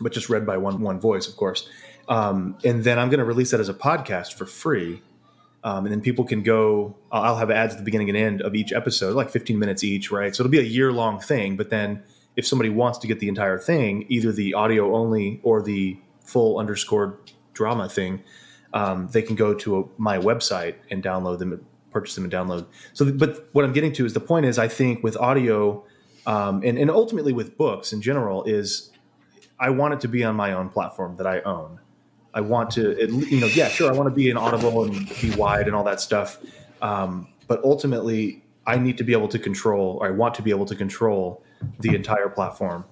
but 0.00 0.12
just 0.12 0.28
read 0.28 0.46
by 0.46 0.56
one 0.56 0.80
one 0.80 0.98
voice, 0.98 1.28
of 1.28 1.36
course. 1.36 1.68
Um, 2.08 2.56
and 2.64 2.84
then 2.84 2.98
I'm 2.98 3.10
going 3.10 3.18
to 3.18 3.24
release 3.24 3.50
that 3.50 3.60
as 3.60 3.68
a 3.68 3.74
podcast 3.74 4.32
for 4.32 4.46
free. 4.46 5.02
Um, 5.64 5.86
and 5.86 5.92
then 5.92 6.00
people 6.00 6.24
can 6.24 6.42
go. 6.42 6.96
I'll 7.10 7.36
have 7.36 7.50
ads 7.50 7.74
at 7.74 7.78
the 7.78 7.84
beginning 7.84 8.08
and 8.08 8.16
end 8.16 8.42
of 8.42 8.54
each 8.54 8.72
episode, 8.72 9.14
like 9.14 9.30
15 9.30 9.58
minutes 9.58 9.82
each, 9.82 10.10
right? 10.10 10.34
So 10.34 10.42
it'll 10.42 10.50
be 10.50 10.60
a 10.60 10.62
year 10.62 10.92
long 10.92 11.18
thing. 11.18 11.56
But 11.56 11.70
then, 11.70 12.02
if 12.36 12.46
somebody 12.46 12.70
wants 12.70 12.98
to 12.98 13.06
get 13.06 13.18
the 13.18 13.28
entire 13.28 13.58
thing, 13.58 14.06
either 14.08 14.30
the 14.30 14.54
audio 14.54 14.94
only 14.94 15.40
or 15.42 15.60
the 15.60 15.98
full 16.20 16.58
underscored 16.58 17.32
drama 17.54 17.88
thing, 17.88 18.22
um, 18.72 19.08
they 19.08 19.22
can 19.22 19.34
go 19.34 19.52
to 19.54 19.80
a, 19.80 19.84
my 19.96 20.18
website 20.18 20.76
and 20.90 21.02
download 21.02 21.38
them, 21.40 21.66
purchase 21.90 22.14
them, 22.14 22.24
and 22.24 22.32
download. 22.32 22.66
So, 22.92 23.10
but 23.10 23.48
what 23.52 23.64
I'm 23.64 23.72
getting 23.72 23.92
to 23.94 24.06
is 24.06 24.12
the 24.12 24.20
point 24.20 24.46
is 24.46 24.58
I 24.58 24.68
think 24.68 25.02
with 25.02 25.16
audio 25.16 25.84
um, 26.28 26.62
and, 26.62 26.78
and 26.78 26.90
ultimately 26.90 27.32
with 27.32 27.56
books 27.56 27.90
in 27.90 28.02
general 28.02 28.44
is 28.44 28.90
I 29.58 29.70
want 29.70 29.94
it 29.94 30.00
to 30.00 30.08
be 30.08 30.22
on 30.22 30.36
my 30.36 30.52
own 30.52 30.68
platform 30.68 31.16
that 31.16 31.26
I 31.26 31.40
own. 31.40 31.80
I 32.34 32.40
want 32.40 32.70
to, 32.72 32.96
you 33.30 33.40
know, 33.40 33.46
yeah, 33.46 33.68
sure, 33.68 33.92
I 33.92 33.96
want 33.96 34.08
to 34.08 34.14
be 34.14 34.30
in 34.30 34.36
Audible 34.36 34.84
and 34.84 35.08
be 35.20 35.30
wide 35.34 35.66
and 35.66 35.74
all 35.74 35.84
that 35.84 36.00
stuff. 36.00 36.38
Um, 36.82 37.28
but 37.46 37.62
ultimately, 37.64 38.44
I 38.66 38.76
need 38.78 38.98
to 38.98 39.04
be 39.04 39.12
able 39.12 39.28
to 39.28 39.38
control, 39.38 39.98
or 40.00 40.06
I 40.06 40.10
want 40.10 40.34
to 40.34 40.42
be 40.42 40.50
able 40.50 40.66
to 40.66 40.76
control 40.76 41.42
the 41.80 41.94
entire 41.94 42.28
platform. 42.28 42.84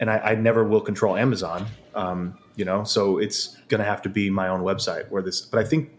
And 0.00 0.10
I, 0.10 0.18
I 0.18 0.34
never 0.34 0.64
will 0.64 0.80
control 0.80 1.16
Amazon. 1.16 1.66
Um, 1.94 2.38
you 2.56 2.64
know 2.64 2.84
so 2.84 3.18
it's 3.18 3.56
going 3.68 3.80
to 3.80 3.84
have 3.84 4.02
to 4.02 4.08
be 4.08 4.30
my 4.30 4.48
own 4.48 4.60
website 4.60 5.08
where 5.10 5.22
this 5.22 5.40
but 5.40 5.58
i 5.58 5.64
think 5.64 5.90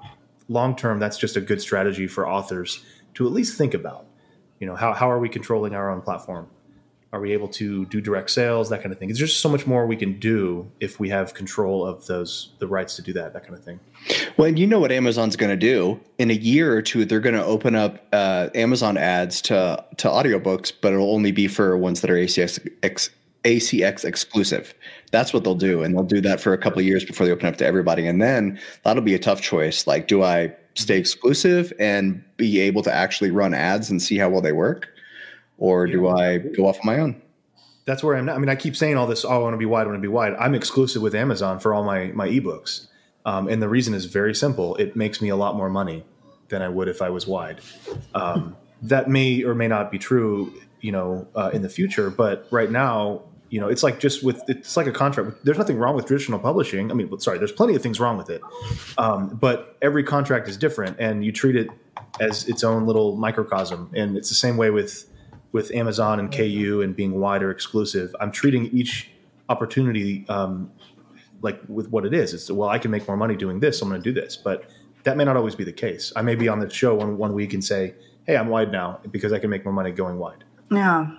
long 0.47 0.75
term 0.75 0.99
that's 0.99 1.17
just 1.17 1.35
a 1.35 1.41
good 1.41 1.61
strategy 1.61 2.07
for 2.07 2.27
authors 2.27 2.83
to 3.13 3.25
at 3.25 3.33
least 3.33 3.57
think 3.57 3.73
about 3.73 4.05
you 4.59 4.67
know 4.67 4.75
how, 4.75 4.93
how 4.93 5.09
are 5.09 5.19
we 5.19 5.29
controlling 5.29 5.75
our 5.75 5.89
own 5.89 6.01
platform 6.01 6.47
are 7.15 7.21
we 7.21 7.31
able 7.31 7.47
to 7.47 7.85
do 7.85 8.01
direct 8.01 8.29
sales 8.29 8.69
that 8.69 8.81
kind 8.81 8.91
of 8.91 8.99
thing 8.99 9.07
there's 9.07 9.19
just 9.19 9.39
so 9.39 9.47
much 9.47 9.65
more 9.65 9.87
we 9.87 9.95
can 9.95 10.19
do 10.19 10.69
if 10.81 10.99
we 10.99 11.07
have 11.07 11.33
control 11.33 11.85
of 11.85 12.05
those 12.07 12.51
the 12.59 12.67
rights 12.67 12.97
to 12.97 13.01
do 13.01 13.13
that 13.13 13.31
that 13.33 13.43
kind 13.43 13.57
of 13.57 13.63
thing 13.63 13.79
well 14.37 14.49
you 14.49 14.67
know 14.67 14.79
what 14.79 14.91
amazon's 14.91 15.35
going 15.35 15.49
to 15.49 15.55
do 15.55 15.99
in 16.17 16.29
a 16.29 16.33
year 16.33 16.75
or 16.75 16.81
two 16.81 17.05
they're 17.05 17.21
going 17.21 17.35
to 17.35 17.45
open 17.45 17.73
up 17.73 18.05
uh, 18.11 18.49
amazon 18.53 18.97
ads 18.97 19.41
to 19.41 19.83
to 19.97 20.09
audiobooks 20.09 20.73
but 20.81 20.91
it'll 20.91 21.13
only 21.13 21.31
be 21.31 21.47
for 21.47 21.77
ones 21.77 22.01
that 22.01 22.09
are 22.09 22.15
acx 22.15 23.09
ACX 23.45 24.03
exclusive. 24.03 24.73
That's 25.11 25.31
what 25.31 25.43
they'll 25.43 25.53
do. 25.53 25.83
And 25.83 25.95
they'll 25.95 26.03
do 26.03 26.19
that 26.21 26.41
for 26.41 26.51
a 26.51 26.57
couple 26.57 26.79
of 26.79 26.85
years 26.85 27.05
before 27.05 27.27
they 27.27 27.31
open 27.31 27.45
up 27.45 27.57
to 27.57 27.65
everybody. 27.65 28.07
And 28.07 28.19
then 28.19 28.59
that'll 28.83 29.03
be 29.03 29.13
a 29.13 29.19
tough 29.19 29.39
choice. 29.39 29.85
Like, 29.85 30.07
do 30.07 30.23
I 30.23 30.51
stay 30.73 30.97
exclusive 30.97 31.71
and 31.79 32.23
be 32.37 32.59
able 32.59 32.81
to 32.81 32.91
actually 32.91 33.29
run 33.29 33.53
ads 33.53 33.91
and 33.91 34.01
see 34.01 34.17
how 34.17 34.29
well 34.29 34.41
they 34.41 34.51
work? 34.51 34.89
Or 35.57 35.87
do 35.87 36.07
I 36.07 36.37
go 36.37 36.67
off 36.67 36.79
on 36.79 36.85
my 36.85 36.99
own? 36.99 37.21
That's 37.85 38.03
where 38.03 38.15
I'm 38.15 38.25
not. 38.25 38.35
I 38.35 38.39
mean, 38.39 38.49
I 38.49 38.55
keep 38.55 38.75
saying 38.75 38.97
all 38.97 39.07
this, 39.07 39.23
oh, 39.23 39.29
I 39.29 39.37
want 39.37 39.53
to 39.53 39.57
be 39.57 39.65
wide, 39.65 39.83
I 39.83 39.85
want 39.85 39.97
to 39.97 40.01
be 40.01 40.07
wide. 40.07 40.33
I'm 40.33 40.55
exclusive 40.55 41.01
with 41.01 41.15
Amazon 41.15 41.59
for 41.59 41.73
all 41.73 41.83
my, 41.83 42.07
my 42.07 42.27
ebooks. 42.27 42.87
Um, 43.25 43.47
and 43.47 43.61
the 43.61 43.69
reason 43.69 43.93
is 43.93 44.05
very 44.05 44.35
simple. 44.35 44.75
It 44.75 44.95
makes 44.95 45.21
me 45.21 45.29
a 45.29 45.35
lot 45.35 45.55
more 45.55 45.69
money 45.69 46.03
than 46.49 46.61
I 46.61 46.69
would 46.69 46.87
if 46.87 47.01
I 47.01 47.09
was 47.09 47.25
wide. 47.25 47.61
Um, 48.13 48.55
that 48.81 49.09
may 49.09 49.43
or 49.43 49.55
may 49.55 49.67
not 49.67 49.91
be 49.91 49.97
true, 49.97 50.53
you 50.81 50.91
know, 50.91 51.27
uh, 51.35 51.51
in 51.53 51.61
the 51.61 51.69
future. 51.69 52.09
But 52.09 52.47
right 52.51 52.69
now, 52.69 53.23
you 53.49 53.59
know, 53.59 53.67
it's 53.67 53.83
like 53.83 53.99
just 53.99 54.23
with 54.23 54.43
it's 54.47 54.75
like 54.75 54.87
a 54.87 54.91
contract. 54.91 55.43
There's 55.43 55.57
nothing 55.57 55.77
wrong 55.77 55.95
with 55.95 56.05
traditional 56.05 56.39
publishing. 56.39 56.91
I 56.91 56.93
mean, 56.93 57.17
sorry, 57.19 57.37
there's 57.37 57.51
plenty 57.51 57.75
of 57.75 57.81
things 57.81 57.99
wrong 57.99 58.17
with 58.17 58.29
it, 58.29 58.41
um, 58.97 59.29
but 59.29 59.77
every 59.81 60.03
contract 60.03 60.47
is 60.47 60.57
different, 60.57 60.97
and 60.99 61.23
you 61.23 61.31
treat 61.31 61.55
it 61.55 61.69
as 62.19 62.47
its 62.47 62.63
own 62.63 62.85
little 62.85 63.15
microcosm. 63.15 63.91
And 63.95 64.17
it's 64.17 64.29
the 64.29 64.35
same 64.35 64.57
way 64.57 64.71
with 64.71 65.05
with 65.55 65.73
Amazon 65.73 66.19
and 66.19 66.29
KU 66.33 66.81
and 66.83 66.93
being 66.93 67.13
wider 67.13 67.49
exclusive. 67.49 68.13
I'm 68.19 68.29
treating 68.29 68.65
each 68.77 69.09
opportunity 69.47 70.25
um, 70.27 70.69
like 71.41 71.61
with 71.69 71.89
what 71.89 72.05
it 72.05 72.13
is. 72.13 72.33
It's 72.33 72.51
well, 72.51 72.67
I 72.67 72.77
can 72.77 72.91
make 72.91 73.07
more 73.07 73.15
money 73.15 73.37
doing 73.37 73.61
this. 73.61 73.79
So 73.79 73.85
I'm 73.85 73.89
going 73.89 74.03
to 74.03 74.13
do 74.13 74.13
this, 74.13 74.35
but 74.35 74.69
that 75.03 75.15
may 75.15 75.23
not 75.23 75.37
always 75.37 75.55
be 75.55 75.63
the 75.63 75.71
case. 75.71 76.11
I 76.13 76.23
may 76.23 76.35
be 76.35 76.49
on 76.49 76.59
the 76.59 76.69
show 76.69 76.93
one 76.95 77.17
one 77.17 77.31
week 77.33 77.53
and 77.53 77.63
say, 77.63 77.93
"Hey, 78.27 78.35
I'm 78.35 78.49
wide 78.49 78.69
now 78.69 78.99
because 79.11 79.31
I 79.31 79.39
can 79.39 79.49
make 79.49 79.63
more 79.63 79.73
money 79.73 79.91
going 79.91 80.17
wide." 80.17 80.43
Yeah. 80.69 81.15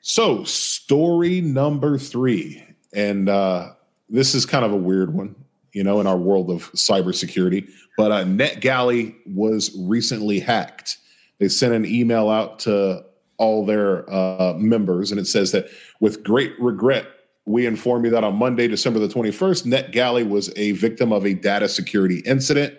So, 0.00 0.42
story 0.44 1.42
number 1.42 1.98
three 1.98 2.64
and 2.94 3.28
uh, 3.28 3.72
this 4.08 4.34
is 4.34 4.46
kind 4.46 4.64
of 4.64 4.72
a 4.72 4.76
weird 4.76 5.12
one, 5.12 5.34
you 5.74 5.84
know, 5.84 6.00
in 6.00 6.06
our 6.06 6.16
world 6.16 6.50
of 6.50 6.72
cybersecurity. 6.72 7.68
But 7.98 8.10
uh, 8.10 8.24
NetGalley 8.24 9.16
was 9.26 9.76
recently 9.78 10.40
hacked. 10.40 10.96
They 11.38 11.48
sent 11.48 11.74
an 11.74 11.84
email 11.84 12.30
out 12.30 12.60
to 12.60 13.04
all 13.40 13.64
their 13.64 14.08
uh, 14.12 14.54
members, 14.58 15.10
and 15.10 15.18
it 15.18 15.26
says 15.26 15.50
that 15.52 15.68
with 15.98 16.22
great 16.22 16.52
regret, 16.60 17.06
we 17.46 17.66
inform 17.66 18.04
you 18.04 18.10
that 18.10 18.22
on 18.22 18.36
Monday, 18.36 18.68
December 18.68 19.00
the 19.00 19.08
21st, 19.08 19.66
NetGalley 19.66 20.28
was 20.28 20.52
a 20.56 20.72
victim 20.72 21.10
of 21.10 21.24
a 21.24 21.32
data 21.32 21.68
security 21.68 22.20
incident. 22.20 22.74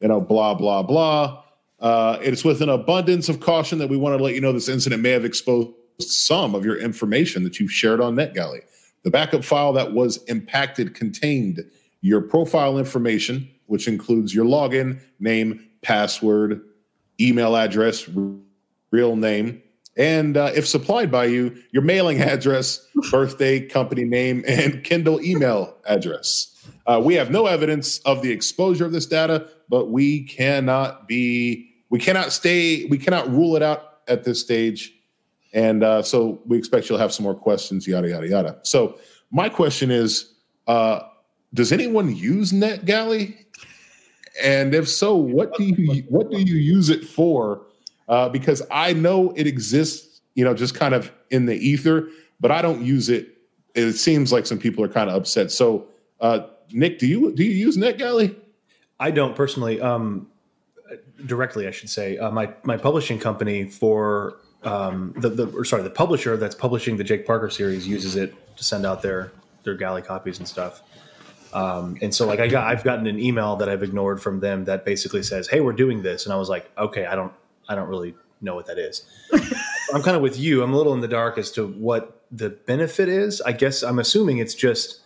You 0.00 0.08
know, 0.08 0.20
blah, 0.20 0.54
blah, 0.54 0.82
blah. 0.82 1.42
Uh, 1.80 2.18
it's 2.20 2.44
with 2.44 2.60
an 2.60 2.68
abundance 2.68 3.30
of 3.30 3.40
caution 3.40 3.78
that 3.78 3.88
we 3.88 3.96
want 3.96 4.16
to 4.16 4.22
let 4.22 4.34
you 4.34 4.40
know 4.40 4.52
this 4.52 4.68
incident 4.68 5.02
may 5.02 5.10
have 5.10 5.24
exposed 5.24 5.70
some 6.00 6.54
of 6.54 6.64
your 6.66 6.76
information 6.76 7.42
that 7.44 7.58
you've 7.58 7.72
shared 7.72 8.00
on 8.00 8.14
NetGalley. 8.14 8.60
The 9.04 9.10
backup 9.10 9.42
file 9.42 9.72
that 9.72 9.94
was 9.94 10.22
impacted 10.24 10.94
contained 10.94 11.64
your 12.02 12.20
profile 12.20 12.78
information, 12.78 13.48
which 13.66 13.88
includes 13.88 14.34
your 14.34 14.44
login, 14.44 15.00
name, 15.18 15.66
password, 15.82 16.60
email 17.18 17.56
address, 17.56 18.08
real 18.90 19.16
name, 19.16 19.62
and 19.96 20.36
uh, 20.36 20.50
if 20.54 20.66
supplied 20.66 21.10
by 21.10 21.26
you, 21.26 21.56
your 21.70 21.82
mailing 21.82 22.20
address, 22.20 22.86
birthday, 23.10 23.60
company 23.60 24.04
name, 24.04 24.44
and 24.46 24.82
Kindle 24.82 25.20
email 25.20 25.76
address. 25.86 26.50
Uh, 26.86 27.00
we 27.02 27.14
have 27.14 27.30
no 27.30 27.46
evidence 27.46 27.98
of 28.00 28.22
the 28.22 28.30
exposure 28.30 28.84
of 28.84 28.92
this 28.92 29.06
data, 29.06 29.48
but 29.68 29.90
we 29.90 30.24
cannot 30.24 31.08
be, 31.08 31.70
we 31.90 31.98
cannot 31.98 32.32
stay, 32.32 32.84
we 32.86 32.98
cannot 32.98 33.30
rule 33.30 33.56
it 33.56 33.62
out 33.62 34.00
at 34.08 34.24
this 34.24 34.40
stage. 34.40 34.92
And 35.52 35.84
uh, 35.84 36.02
so 36.02 36.42
we 36.46 36.58
expect 36.58 36.88
you'll 36.88 36.98
have 36.98 37.12
some 37.12 37.24
more 37.24 37.34
questions, 37.34 37.86
yada, 37.86 38.08
yada, 38.08 38.28
yada. 38.28 38.58
So 38.62 38.98
my 39.30 39.48
question 39.48 39.90
is 39.90 40.34
uh, 40.66 41.00
Does 41.54 41.72
anyone 41.72 42.14
use 42.14 42.52
NetGalley? 42.52 43.36
And 44.42 44.74
if 44.74 44.88
so, 44.88 45.14
what 45.14 45.54
do 45.56 45.64
you 45.64 46.02
what 46.08 46.30
do 46.30 46.38
you 46.38 46.56
use 46.56 46.90
it 46.90 47.04
for? 47.04 47.66
Uh, 48.08 48.28
because 48.28 48.62
I 48.70 48.92
know 48.92 49.32
it 49.32 49.46
exists, 49.46 50.20
you 50.34 50.44
know, 50.44 50.54
just 50.54 50.74
kind 50.74 50.94
of 50.94 51.12
in 51.30 51.46
the 51.46 51.54
ether, 51.54 52.08
but 52.40 52.50
I 52.50 52.62
don't 52.62 52.82
use 52.82 53.08
it. 53.08 53.28
It 53.74 53.94
seems 53.94 54.32
like 54.32 54.46
some 54.46 54.58
people 54.58 54.84
are 54.84 54.88
kind 54.88 55.10
of 55.10 55.16
upset. 55.16 55.50
So, 55.50 55.86
uh, 56.20 56.46
Nick, 56.70 56.98
do 56.98 57.06
you 57.06 57.34
do 57.34 57.44
you 57.44 57.50
use 57.50 57.76
NetGalley? 57.76 58.36
I 59.00 59.10
don't 59.10 59.34
personally. 59.34 59.80
Um, 59.80 60.28
directly, 61.26 61.66
I 61.66 61.70
should 61.70 61.90
say. 61.90 62.18
Uh, 62.18 62.30
my 62.30 62.52
my 62.62 62.76
publishing 62.76 63.18
company 63.18 63.64
for 63.64 64.38
um, 64.62 65.14
the 65.16 65.28
the 65.28 65.46
or 65.48 65.64
sorry 65.64 65.82
the 65.82 65.90
publisher 65.90 66.36
that's 66.36 66.54
publishing 66.54 66.96
the 66.96 67.04
Jake 67.04 67.26
Parker 67.26 67.50
series 67.50 67.86
uses 67.86 68.16
it 68.16 68.34
to 68.56 68.64
send 68.64 68.86
out 68.86 69.02
their 69.02 69.32
their 69.64 69.74
galley 69.74 70.02
copies 70.02 70.38
and 70.38 70.48
stuff. 70.48 70.82
Um, 71.52 71.96
and 72.02 72.14
so 72.14 72.26
like 72.26 72.40
I 72.40 72.48
got 72.48 72.66
I've 72.66 72.84
gotten 72.84 73.06
an 73.06 73.18
email 73.18 73.56
that 73.56 73.68
I've 73.68 73.82
ignored 73.82 74.20
from 74.20 74.40
them 74.40 74.64
that 74.64 74.84
basically 74.84 75.22
says, 75.22 75.48
"Hey, 75.48 75.60
we're 75.60 75.72
doing 75.72 76.02
this," 76.02 76.26
and 76.26 76.32
I 76.32 76.36
was 76.36 76.48
like, 76.48 76.70
"Okay, 76.76 77.06
I 77.06 77.14
don't 77.14 77.32
I 77.68 77.74
don't 77.74 77.88
really 77.88 78.14
know 78.40 78.54
what 78.54 78.66
that 78.66 78.78
is. 78.78 79.06
I'm 79.94 80.02
kind 80.02 80.16
of 80.16 80.22
with 80.22 80.38
you. 80.38 80.62
I'm 80.62 80.72
a 80.72 80.76
little 80.76 80.94
in 80.94 81.00
the 81.00 81.08
dark 81.08 81.38
as 81.38 81.50
to 81.52 81.66
what 81.66 82.22
the 82.30 82.50
benefit 82.50 83.08
is. 83.08 83.40
I 83.40 83.52
guess 83.52 83.82
I'm 83.82 83.98
assuming 83.98 84.38
it's 84.38 84.54
just 84.54 85.00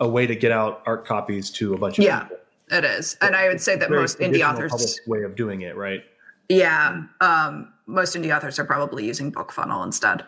a 0.00 0.08
way 0.08 0.26
to 0.26 0.34
get 0.34 0.52
out 0.52 0.82
art 0.86 1.06
copies 1.06 1.50
to 1.50 1.74
a 1.74 1.78
bunch 1.78 1.98
of 1.98 2.04
people. 2.04 2.16
yeah, 2.16 2.22
people. 2.22 2.36
it 2.70 2.84
is. 2.84 3.16
And 3.20 3.34
I 3.34 3.48
would 3.48 3.60
say 3.60 3.76
that 3.76 3.90
most 3.90 4.18
indie 4.18 4.46
authors 4.46 5.00
way 5.06 5.22
of 5.22 5.36
doing 5.36 5.62
it, 5.62 5.76
right? 5.76 6.04
Yeah, 6.48 7.02
um, 7.20 7.72
most 7.86 8.14
indie 8.16 8.34
authors 8.34 8.58
are 8.58 8.64
probably 8.64 9.06
using 9.06 9.32
BookFunnel 9.32 9.84
instead. 9.84 10.24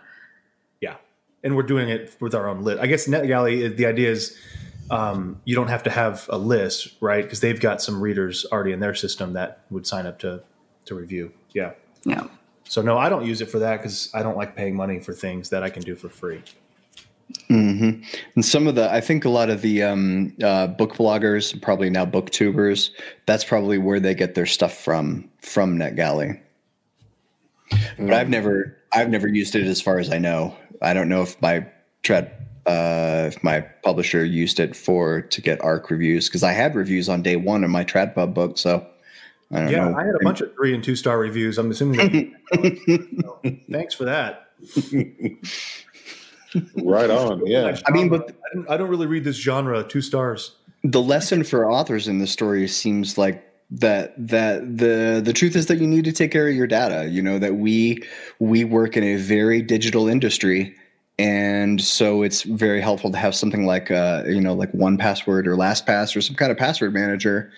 Yeah, 0.80 0.96
and 1.44 1.56
we're 1.56 1.62
doing 1.62 1.88
it 1.88 2.16
with 2.20 2.34
our 2.34 2.48
own 2.48 2.62
list. 2.62 2.80
I 2.80 2.86
guess 2.86 3.06
NetGalley. 3.06 3.76
The 3.76 3.86
idea 3.86 4.10
is 4.10 4.36
um, 4.90 5.40
you 5.44 5.54
don't 5.54 5.68
have 5.68 5.82
to 5.84 5.90
have 5.90 6.26
a 6.28 6.38
list, 6.38 6.94
right? 7.00 7.22
Because 7.22 7.40
they've 7.40 7.60
got 7.60 7.82
some 7.82 8.00
readers 8.00 8.46
already 8.50 8.72
in 8.72 8.80
their 8.80 8.94
system 8.94 9.34
that 9.34 9.64
would 9.70 9.86
sign 9.86 10.06
up 10.06 10.18
to 10.20 10.42
to 10.86 10.94
review. 10.94 11.32
Yeah. 11.52 11.72
Yeah. 12.04 12.26
So 12.64 12.82
no, 12.82 12.98
I 12.98 13.08
don't 13.08 13.24
use 13.24 13.40
it 13.40 13.50
for 13.50 13.58
that 13.60 13.78
because 13.78 14.10
I 14.14 14.22
don't 14.22 14.36
like 14.36 14.54
paying 14.54 14.76
money 14.76 15.00
for 15.00 15.14
things 15.14 15.48
that 15.50 15.62
I 15.62 15.70
can 15.70 15.82
do 15.82 15.96
for 15.96 16.08
free. 16.08 16.42
Mm-hmm. 17.50 18.02
And 18.34 18.44
some 18.44 18.66
of 18.66 18.74
the, 18.74 18.90
I 18.92 19.00
think 19.00 19.24
a 19.24 19.28
lot 19.28 19.50
of 19.50 19.62
the 19.62 19.82
um, 19.82 20.34
uh, 20.42 20.66
book 20.66 20.94
bloggers, 20.94 21.60
probably 21.60 21.90
now 21.90 22.06
booktubers, 22.06 22.90
that's 23.26 23.44
probably 23.44 23.78
where 23.78 24.00
they 24.00 24.14
get 24.14 24.34
their 24.34 24.46
stuff 24.46 24.74
from 24.74 25.30
from 25.40 25.78
NetGalley. 25.78 26.40
Mm-hmm. 27.70 28.06
But 28.06 28.14
I've 28.14 28.28
never, 28.28 28.76
I've 28.92 29.10
never 29.10 29.28
used 29.28 29.54
it 29.54 29.66
as 29.66 29.80
far 29.80 29.98
as 29.98 30.10
I 30.10 30.18
know. 30.18 30.56
I 30.80 30.94
don't 30.94 31.08
know 31.08 31.22
if 31.22 31.40
my 31.42 31.66
tread, 32.02 32.32
uh, 32.66 33.24
if 33.28 33.42
my 33.42 33.60
publisher 33.60 34.24
used 34.24 34.60
it 34.60 34.76
for 34.76 35.22
to 35.22 35.40
get 35.40 35.62
ARC 35.62 35.90
reviews 35.90 36.28
because 36.28 36.42
I 36.42 36.52
had 36.52 36.74
reviews 36.74 37.08
on 37.08 37.22
day 37.22 37.36
one 37.36 37.64
of 37.64 37.70
my 37.70 37.84
TradPub 37.84 38.32
book, 38.34 38.58
so 38.58 38.86
I 39.50 39.60
don't 39.60 39.70
yeah, 39.70 39.88
know. 39.88 39.96
I 39.96 40.04
had 40.04 40.14
a 40.14 40.22
bunch 40.22 40.40
of 40.40 40.54
three 40.54 40.74
and 40.74 40.84
two 40.84 40.94
star 40.94 41.18
reviews. 41.18 41.56
I'm 41.58 41.70
assuming. 41.70 42.34
so, 43.22 43.40
thanks 43.70 43.94
for 43.94 44.04
that. 44.04 44.50
right 46.76 47.10
on. 47.10 47.46
Yeah. 47.46 47.78
I 47.86 47.90
mean, 47.90 48.08
but 48.08 48.30
I 48.30 48.54
don't, 48.54 48.70
I 48.70 48.76
don't 48.76 48.88
really 48.90 49.06
read 49.06 49.24
this 49.24 49.36
genre. 49.36 49.82
Two 49.84 50.02
stars. 50.02 50.56
The 50.84 51.00
lesson 51.00 51.44
for 51.44 51.70
authors 51.70 52.08
in 52.08 52.18
the 52.18 52.26
story 52.26 52.68
seems 52.68 53.16
like 53.16 53.44
that 53.70 54.14
that 54.16 54.78
the 54.78 55.20
the 55.22 55.32
truth 55.32 55.54
is 55.54 55.66
that 55.66 55.78
you 55.78 55.86
need 55.86 56.04
to 56.04 56.12
take 56.12 56.30
care 56.30 56.48
of 56.48 56.54
your 56.54 56.66
data 56.66 57.06
you 57.10 57.20
know 57.20 57.38
that 57.38 57.56
we 57.56 58.02
we 58.38 58.64
work 58.64 58.96
in 58.96 59.04
a 59.04 59.16
very 59.16 59.60
digital 59.60 60.08
industry 60.08 60.74
and 61.18 61.82
so 61.82 62.22
it's 62.22 62.44
very 62.44 62.80
helpful 62.80 63.10
to 63.10 63.18
have 63.18 63.34
something 63.34 63.66
like 63.66 63.90
uh 63.90 64.22
you 64.26 64.40
know 64.40 64.54
like 64.54 64.72
1Password 64.72 65.46
or 65.46 65.54
lastpass 65.54 66.16
or 66.16 66.22
some 66.22 66.34
kind 66.34 66.50
of 66.50 66.56
password 66.56 66.94
manager 66.94 67.52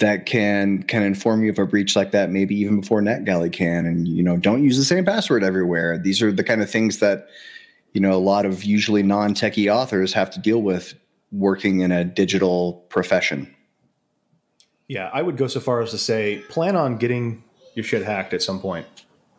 that 0.00 0.26
can 0.26 0.82
can 0.82 1.02
inform 1.02 1.44
you 1.44 1.50
of 1.50 1.58
a 1.58 1.66
breach 1.66 1.94
like 1.94 2.10
that 2.10 2.30
maybe 2.30 2.54
even 2.56 2.80
before 2.80 3.00
NetGalley 3.00 3.52
can. 3.52 3.86
And 3.86 4.08
you 4.08 4.22
know 4.22 4.36
don't 4.36 4.64
use 4.64 4.76
the 4.76 4.84
same 4.84 5.04
password 5.04 5.44
everywhere. 5.44 5.96
These 5.96 6.20
are 6.20 6.32
the 6.32 6.44
kind 6.44 6.62
of 6.62 6.68
things 6.68 6.98
that 6.98 7.28
you 7.92 8.00
know 8.00 8.12
a 8.12 8.18
lot 8.18 8.44
of 8.44 8.64
usually 8.64 9.02
non-techie 9.02 9.72
authors 9.72 10.12
have 10.12 10.30
to 10.32 10.40
deal 10.40 10.60
with 10.62 10.94
working 11.30 11.80
in 11.80 11.92
a 11.92 12.04
digital 12.04 12.84
profession. 12.88 13.54
Yeah 14.88 15.08
i 15.12 15.22
would 15.22 15.36
go 15.36 15.46
so 15.46 15.60
far 15.60 15.80
as 15.82 15.92
to 15.92 15.98
say 15.98 16.42
plan 16.48 16.74
on 16.74 16.96
getting 16.96 17.44
your 17.74 17.84
shit 17.84 18.04
hacked 18.04 18.34
at 18.34 18.42
some 18.42 18.60
point. 18.60 18.86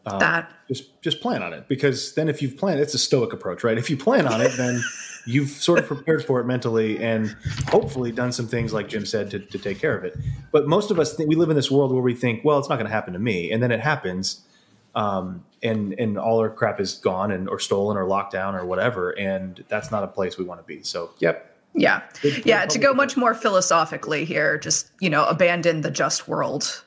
Um, 0.06 0.20
that 0.20 0.52
just 0.68 1.02
just 1.02 1.22
plan 1.22 1.44
on 1.44 1.54
it. 1.54 1.68
Because 1.68 2.16
then 2.16 2.30
if 2.30 2.42
you've 2.42 2.56
planned 2.56 2.80
it's 2.80 2.94
a 2.94 3.00
stoic 3.00 3.34
approach 3.34 3.64
right? 3.64 3.78
If 3.78 3.90
you 3.90 3.98
plan 3.98 4.28
on 4.28 4.40
it 4.42 4.52
then 4.56 4.82
you've 5.26 5.50
sort 5.50 5.80
of 5.80 5.86
prepared 5.86 6.26
for 6.26 6.40
it 6.40 6.46
mentally 6.46 7.02
and 7.02 7.36
hopefully 7.68 8.12
done 8.12 8.32
some 8.32 8.48
things 8.48 8.74
like 8.74 8.88
jim 8.90 9.06
said 9.06 9.30
to, 9.32 9.40
to 9.40 9.58
take 9.58 9.80
care 9.80 9.98
of 9.98 10.04
it. 10.04 10.18
But 10.52 10.68
most 10.68 10.92
of 10.92 11.00
us 11.00 11.14
think 11.14 11.30
we 11.30 11.36
live 11.36 11.50
in 11.50 11.56
this 11.56 11.72
world 11.72 11.92
where 11.92 12.02
we 12.02 12.14
think 12.14 12.44
well 12.44 12.60
it's 12.60 12.70
not 12.70 12.76
going 12.76 12.88
to 12.88 12.94
happen 12.94 13.14
to 13.14 13.20
me. 13.20 13.52
And 13.52 13.62
then 13.62 13.72
it 13.72 13.80
happens 13.80 14.42
um, 14.96 15.46
and 15.64 15.94
and 15.94 16.18
all 16.18 16.40
our 16.40 16.50
crap 16.50 16.80
is 16.80 16.96
gone 16.96 17.32
and 17.32 17.48
or 17.50 17.60
stolen 17.60 17.98
or 17.98 18.06
locked 18.06 18.34
down 18.34 18.56
or 18.56 18.66
whatever 18.66 19.12
and 19.12 19.64
that's 19.68 19.92
not 19.92 20.04
a 20.04 20.08
place 20.08 20.38
we 20.38 20.46
want 20.46 20.60
to 20.60 20.66
be. 20.66 20.84
So 20.84 21.12
yep. 21.20 21.48
Yeah. 21.74 22.02
Yeah 22.44 22.66
to 22.66 22.80
go 22.80 22.94
much 22.94 23.16
more 23.16 23.34
philosophically 23.34 24.26
here 24.26 24.58
just 24.58 24.92
you 25.00 25.10
know 25.10 25.26
abandon 25.26 25.82
the 25.82 25.92
just 25.92 26.28
world 26.28 26.84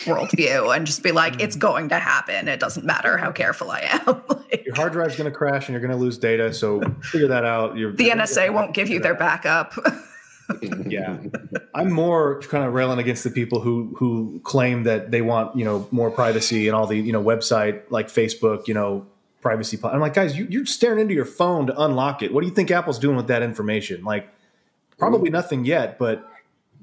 worldview 0.00 0.74
and 0.74 0.86
just 0.86 1.02
be 1.02 1.12
like, 1.12 1.40
it's 1.40 1.56
mm. 1.56 1.60
going 1.60 1.88
to 1.88 1.98
happen. 1.98 2.48
It 2.48 2.60
doesn't 2.60 2.84
matter 2.84 3.16
how 3.16 3.32
careful 3.32 3.70
I 3.70 3.80
am. 4.06 4.22
like, 4.28 4.64
Your 4.66 4.74
hard 4.74 4.92
drive's 4.92 5.16
going 5.16 5.30
to 5.30 5.36
crash 5.36 5.68
and 5.68 5.72
you're 5.72 5.80
going 5.80 5.96
to 5.96 5.96
lose 5.96 6.18
data. 6.18 6.52
So 6.52 6.80
figure 7.02 7.28
that 7.28 7.44
out. 7.44 7.76
You're, 7.76 7.92
the 7.92 8.10
NSA 8.10 8.52
won't 8.52 8.74
give 8.74 8.88
you 8.88 9.00
their 9.00 9.14
backup. 9.14 9.74
yeah, 10.86 11.18
I'm 11.74 11.90
more 11.90 12.40
kind 12.42 12.64
of 12.64 12.72
railing 12.72 12.98
against 12.98 13.24
the 13.24 13.30
people 13.30 13.60
who 13.60 13.96
who 13.98 14.40
claim 14.44 14.84
that 14.84 15.10
they 15.10 15.20
want 15.20 15.56
you 15.56 15.64
know 15.64 15.88
more 15.90 16.08
privacy 16.08 16.68
and 16.68 16.76
all 16.76 16.86
the 16.86 16.96
you 16.96 17.10
know 17.10 17.20
website 17.20 17.82
like 17.90 18.06
Facebook 18.06 18.68
you 18.68 18.74
know 18.74 19.06
privacy. 19.40 19.78
I'm 19.84 20.00
like, 20.00 20.14
guys, 20.14 20.36
you, 20.36 20.46
you're 20.50 20.66
staring 20.66 20.98
into 20.98 21.14
your 21.14 21.24
phone 21.24 21.68
to 21.68 21.80
unlock 21.80 22.22
it. 22.22 22.32
What 22.32 22.40
do 22.40 22.48
you 22.48 22.54
think 22.54 22.70
Apple's 22.70 22.98
doing 22.98 23.16
with 23.16 23.28
that 23.28 23.42
information? 23.42 24.04
Like, 24.04 24.28
probably 24.98 25.30
nothing 25.30 25.64
yet. 25.64 25.98
But 25.98 26.28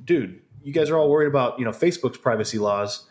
dude, 0.06 0.42
you 0.64 0.74
guys 0.74 0.90
are 0.90 0.98
all 0.98 1.10
worried 1.10 1.28
about 1.28 1.60
you 1.60 1.66
know 1.66 1.72
Facebook's 1.72 2.18
privacy 2.18 2.58
laws 2.58 3.06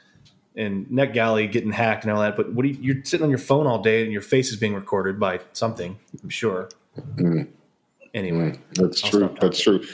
and 0.56 0.86
NetGalley 0.86 1.50
getting 1.50 1.72
hacked 1.72 2.04
and 2.04 2.12
all 2.12 2.20
that. 2.20 2.36
But 2.36 2.52
what 2.52 2.66
you, 2.66 2.76
you're 2.80 3.04
sitting 3.04 3.24
on 3.24 3.30
your 3.30 3.38
phone 3.38 3.66
all 3.66 3.80
day 3.80 4.02
and 4.02 4.12
your 4.12 4.22
face 4.22 4.50
is 4.50 4.56
being 4.56 4.74
recorded 4.74 5.18
by 5.18 5.40
something. 5.52 5.98
I'm 6.22 6.28
sure. 6.28 6.68
Mm. 7.16 7.48
Anyway, 8.14 8.50
mm. 8.50 8.58
that's 8.74 9.04
I'll 9.04 9.10
true. 9.10 9.36
That's 9.40 9.60
true. 9.60 9.84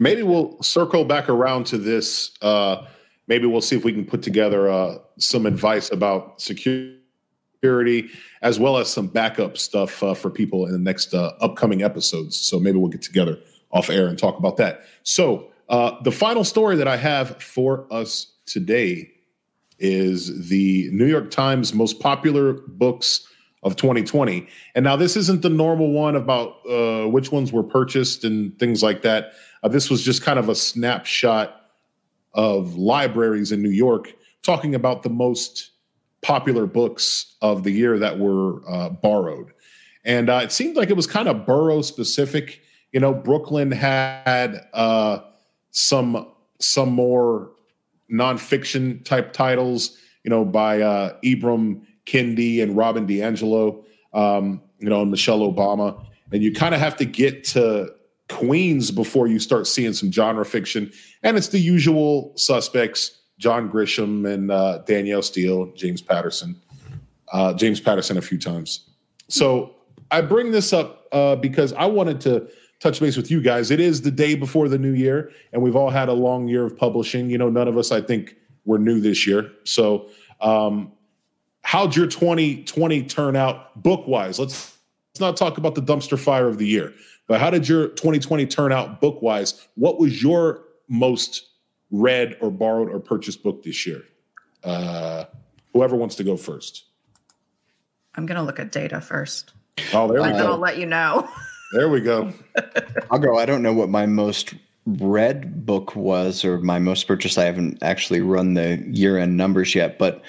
Maybe 0.00 0.22
we'll 0.22 0.60
circle 0.62 1.04
back 1.04 1.28
around 1.28 1.64
to 1.66 1.78
this. 1.78 2.32
Uh, 2.42 2.86
maybe 3.26 3.46
we'll 3.46 3.62
see 3.62 3.76
if 3.76 3.84
we 3.84 3.92
can 3.92 4.04
put 4.04 4.22
together 4.22 4.70
uh, 4.70 4.98
some 5.18 5.46
advice 5.46 5.90
about 5.90 6.40
security 6.40 7.00
as 8.42 8.58
well 8.58 8.76
as 8.76 8.92
some 8.92 9.06
backup 9.06 9.56
stuff 9.56 10.02
uh, 10.02 10.14
for 10.14 10.28
people 10.28 10.66
in 10.66 10.72
the 10.72 10.78
next 10.78 11.14
uh, 11.14 11.32
upcoming 11.40 11.82
episodes. 11.82 12.36
So 12.36 12.58
maybe 12.58 12.76
we'll 12.76 12.90
get 12.90 13.02
together 13.02 13.38
off 13.70 13.88
air 13.88 14.08
and 14.08 14.18
talk 14.18 14.36
about 14.36 14.56
that. 14.58 14.82
So 15.04 15.51
uh, 15.72 16.00
the 16.02 16.12
final 16.12 16.44
story 16.44 16.76
that 16.76 16.86
I 16.86 16.98
have 16.98 17.42
for 17.42 17.86
us 17.90 18.34
today 18.44 19.10
is 19.78 20.48
the 20.48 20.90
New 20.92 21.06
York 21.06 21.30
Times 21.30 21.72
most 21.72 21.98
popular 21.98 22.52
books 22.52 23.26
of 23.62 23.76
2020. 23.76 24.46
And 24.74 24.84
now 24.84 24.96
this 24.96 25.16
isn't 25.16 25.40
the 25.40 25.48
normal 25.48 25.92
one 25.92 26.14
about 26.14 26.58
uh, 26.68 27.08
which 27.08 27.32
ones 27.32 27.52
were 27.52 27.62
purchased 27.62 28.22
and 28.22 28.56
things 28.58 28.82
like 28.82 29.00
that. 29.02 29.32
Uh, 29.62 29.68
this 29.68 29.88
was 29.88 30.02
just 30.02 30.22
kind 30.22 30.38
of 30.38 30.50
a 30.50 30.54
snapshot 30.54 31.70
of 32.34 32.76
libraries 32.76 33.50
in 33.50 33.62
New 33.62 33.70
York 33.70 34.12
talking 34.42 34.74
about 34.74 35.02
the 35.02 35.08
most 35.10 35.70
popular 36.20 36.66
books 36.66 37.34
of 37.40 37.64
the 37.64 37.70
year 37.70 37.98
that 37.98 38.18
were 38.18 38.60
uh, 38.68 38.90
borrowed. 38.90 39.52
And 40.04 40.28
uh, 40.28 40.40
it 40.42 40.52
seemed 40.52 40.76
like 40.76 40.90
it 40.90 40.96
was 40.96 41.06
kind 41.06 41.28
of 41.28 41.46
borough 41.46 41.80
specific. 41.80 42.60
You 42.92 43.00
know, 43.00 43.14
Brooklyn 43.14 43.70
had 43.70 44.66
uh, 44.74 45.20
some 45.72 46.28
some 46.60 46.92
more 46.92 47.50
nonfiction 48.10 49.04
type 49.04 49.32
titles. 49.32 49.98
You 50.24 50.30
know, 50.30 50.44
by 50.44 50.80
uh, 50.80 51.16
Ibram 51.24 51.82
Kendi 52.06 52.62
and 52.62 52.76
Robin 52.76 53.06
DiAngelo. 53.06 53.84
Um, 54.14 54.62
you 54.82 54.88
know, 54.88 55.02
and 55.02 55.10
Michelle 55.10 55.40
Obama. 55.40 56.04
And 56.32 56.42
you 56.42 56.52
kind 56.52 56.74
of 56.74 56.80
have 56.80 56.96
to 56.96 57.04
get 57.04 57.44
to 57.44 57.88
Queens 58.28 58.90
before 58.90 59.28
you 59.28 59.38
start 59.38 59.66
seeing 59.66 59.92
some 59.92 60.10
genre 60.10 60.44
fiction. 60.44 60.90
And 61.22 61.36
it's 61.36 61.48
the 61.48 61.58
usual 61.58 62.32
suspects 62.36 63.20
John 63.38 63.70
Grisham 63.70 64.30
and 64.30 64.50
uh, 64.50 64.78
Danielle 64.78 65.22
Steel, 65.22 65.72
James 65.74 66.02
Patterson, 66.02 66.60
uh, 67.32 67.54
James 67.54 67.80
Patterson 67.80 68.16
a 68.16 68.22
few 68.22 68.38
times. 68.38 68.88
So 69.28 69.74
I 70.10 70.20
bring 70.20 70.50
this 70.50 70.72
up 70.72 71.01
uh, 71.12 71.36
because 71.36 71.72
I 71.74 71.86
wanted 71.86 72.20
to 72.22 72.48
touch 72.80 72.98
base 72.98 73.16
with 73.16 73.30
you 73.30 73.40
guys. 73.40 73.70
It 73.70 73.78
is 73.78 74.02
the 74.02 74.10
day 74.10 74.34
before 74.34 74.68
the 74.68 74.78
new 74.78 74.92
year, 74.92 75.30
and 75.52 75.62
we've 75.62 75.76
all 75.76 75.90
had 75.90 76.08
a 76.08 76.12
long 76.12 76.48
year 76.48 76.64
of 76.64 76.76
publishing. 76.76 77.30
You 77.30 77.38
know, 77.38 77.48
none 77.48 77.68
of 77.68 77.78
us, 77.78 77.92
I 77.92 78.00
think, 78.00 78.36
were 78.64 78.78
new 78.78 79.00
this 79.00 79.26
year. 79.26 79.52
So, 79.64 80.08
um, 80.40 80.92
how'd 81.62 81.94
your 81.94 82.08
2020 82.08 83.04
turn 83.04 83.36
out 83.36 83.80
book 83.80 84.06
wise? 84.08 84.38
Let's 84.38 84.76
let's 85.10 85.20
not 85.20 85.36
talk 85.36 85.58
about 85.58 85.74
the 85.74 85.82
dumpster 85.82 86.18
fire 86.18 86.48
of 86.48 86.58
the 86.58 86.66
year, 86.66 86.92
but 87.28 87.40
how 87.40 87.50
did 87.50 87.68
your 87.68 87.88
2020 87.88 88.46
turn 88.46 88.72
out 88.72 89.00
book 89.00 89.22
wise? 89.22 89.66
What 89.76 90.00
was 90.00 90.22
your 90.22 90.64
most 90.88 91.48
read 91.90 92.36
or 92.40 92.50
borrowed 92.50 92.90
or 92.90 92.98
purchased 92.98 93.42
book 93.42 93.62
this 93.62 93.86
year? 93.86 94.02
Uh, 94.64 95.24
whoever 95.72 95.94
wants 95.94 96.16
to 96.16 96.24
go 96.24 96.36
first. 96.36 96.84
I'm 98.14 98.26
going 98.26 98.36
to 98.36 98.42
look 98.42 98.60
at 98.60 98.72
data 98.72 99.00
first. 99.00 99.52
Oh, 99.92 100.08
there 100.08 100.22
we 100.22 100.30
go. 100.30 100.52
I'll 100.52 100.58
let 100.58 100.78
you 100.78 100.86
know. 100.86 101.28
There 101.72 101.88
we 101.88 102.00
go. 102.00 102.32
I'll 103.10 103.18
go. 103.18 103.38
I 103.38 103.46
don't 103.46 103.62
know 103.62 103.72
what 103.72 103.88
my 103.88 104.06
most 104.06 104.54
read 104.84 105.64
book 105.64 105.94
was 105.94 106.44
or 106.44 106.58
my 106.58 106.78
most 106.78 107.06
purchased. 107.06 107.38
I 107.38 107.44
haven't 107.44 107.82
actually 107.82 108.20
run 108.20 108.54
the 108.54 108.84
year 108.90 109.16
end 109.16 109.36
numbers 109.36 109.74
yet, 109.74 109.98
but 109.98 110.22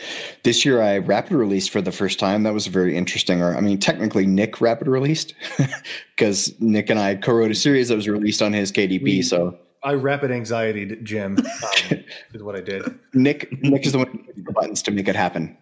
this 0.43 0.63
year 0.63 0.82
I 0.82 0.99
rapid 0.99 1.34
released 1.34 1.71
for 1.71 1.82
the 1.82 1.91
first 1.91 2.19
time. 2.19 2.43
That 2.43 2.53
was 2.53 2.67
very 2.67 2.95
interesting. 2.95 3.41
Or, 3.41 3.56
I 3.58 3.62
mean, 3.62 3.79
technically, 3.79 4.25
Nick 4.25 4.62
rapid 4.62 4.88
released 4.88 5.34
because 6.15 6.53
Nick 6.60 6.89
and 6.89 6.99
I 6.99 7.15
co 7.15 7.34
wrote 7.34 7.51
a 7.51 7.56
series 7.56 7.89
that 7.89 7.95
was 7.95 8.08
released 8.08 8.41
on 8.41 8.53
his 8.53 8.71
KDP. 8.71 9.03
We, 9.03 9.21
so 9.21 9.58
I 9.84 9.93
rapid 9.95 10.32
anxiety 10.32 10.95
Jim 11.03 11.38
um, 11.39 11.45
is 12.34 12.43
what 12.43 12.56
I 12.56 12.62
did. 12.62 12.84
Nick 13.13 13.51
Nick 13.63 13.86
is 13.86 13.91
the 13.91 13.97
one 13.99 14.08
who 14.08 14.43
the 14.43 14.51
buttons 14.53 14.82
to 14.84 14.91
make 14.91 15.08
it 15.08 15.15
happen. 15.15 15.58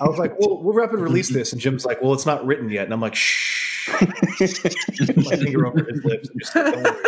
I 0.00 0.08
was 0.08 0.18
like, 0.18 0.38
"Well, 0.38 0.60
we'll 0.62 0.74
rapid 0.74 0.98
release 0.98 1.28
this," 1.28 1.52
and 1.52 1.60
Jim's 1.60 1.84
like, 1.84 2.02
"Well, 2.02 2.12
it's 2.12 2.26
not 2.26 2.44
written 2.44 2.68
yet," 2.68 2.84
and 2.84 2.92
I'm 2.92 3.00
like, 3.00 3.14
"Shh." 3.14 3.88
my 3.88 5.36
finger 5.36 5.66
over 5.66 5.84
his 5.84 6.04
lips 6.04 6.28
and 6.30 6.40
just 6.40 6.54
don't 6.54 6.82
worry. 6.82 7.00